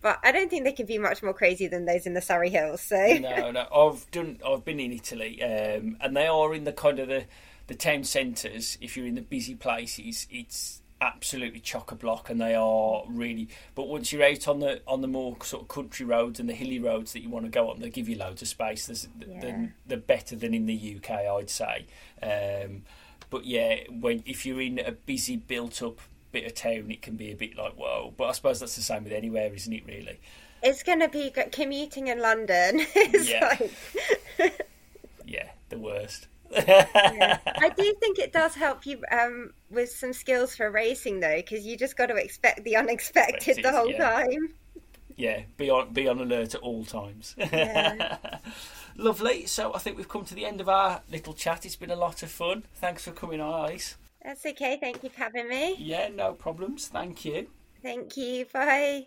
[0.00, 2.50] but I don't think they can be much more crazy than those in the Surrey
[2.50, 2.80] Hills.
[2.80, 3.66] So no, no.
[3.74, 4.38] I've done.
[4.46, 7.24] I've been in Italy, um, and they are in the kind of the
[7.66, 8.78] the town centres.
[8.80, 13.48] If you're in the busy places, it's absolutely chock a block, and they are really.
[13.74, 16.54] But once you're out on the on the more sort of country roads and the
[16.54, 18.86] hilly roads that you want to go on, they give you loads of space.
[18.86, 19.40] There's, Yeah.
[19.40, 21.86] they're, they're better than in the UK, I'd say.
[22.22, 22.82] Um,
[23.30, 26.00] but yeah, when if you're in a busy, built up
[26.32, 28.12] bit of town, it can be a bit like whoa.
[28.16, 29.84] But I suppose that's the same with anywhere, isn't it?
[29.86, 30.18] Really.
[30.62, 31.52] it's going to be good.
[31.52, 32.80] commuting in London.
[32.94, 33.56] It's Yeah.
[34.38, 34.66] like,
[35.24, 36.26] Yeah, the worst.
[36.56, 41.66] I do think it does help you um, with some skills for racing though, because
[41.66, 43.98] you just got to expect the unexpected the whole yeah.
[44.24, 44.54] time.
[45.16, 47.34] yeah, be on be on alert at all times.
[47.36, 48.16] Yeah.
[48.96, 49.46] Lovely.
[49.46, 51.66] So I think we've come to the end of our little chat.
[51.66, 52.64] It's been a lot of fun.
[52.76, 53.96] Thanks for coming on, Alice.
[54.22, 54.78] That's okay.
[54.80, 55.76] Thank you for having me.
[55.78, 56.88] Yeah, no problems.
[56.88, 57.48] Thank you.
[57.82, 58.46] Thank you.
[58.52, 59.06] Bye.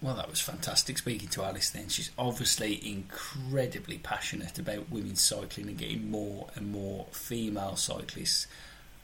[0.00, 1.88] Well, that was fantastic speaking to Alice then.
[1.88, 8.46] She's obviously incredibly passionate about women's cycling and getting more and more female cyclists,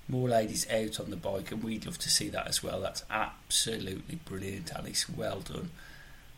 [0.08, 2.80] more ladies out on the bike, and we'd love to see that as well.
[2.80, 5.08] That's absolutely brilliant, Alice.
[5.08, 5.70] Well done.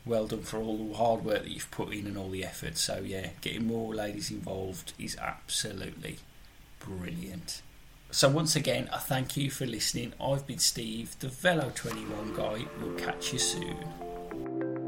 [0.07, 2.79] Well done for all the hard work that you've put in and all the effort.
[2.79, 6.19] So, yeah, getting more ladies involved is absolutely
[6.79, 7.61] brilliant.
[8.11, 10.15] So, once again, I thank you for listening.
[10.21, 12.65] I've been Steve, the Velo 21 guy.
[12.81, 14.86] We'll catch you soon.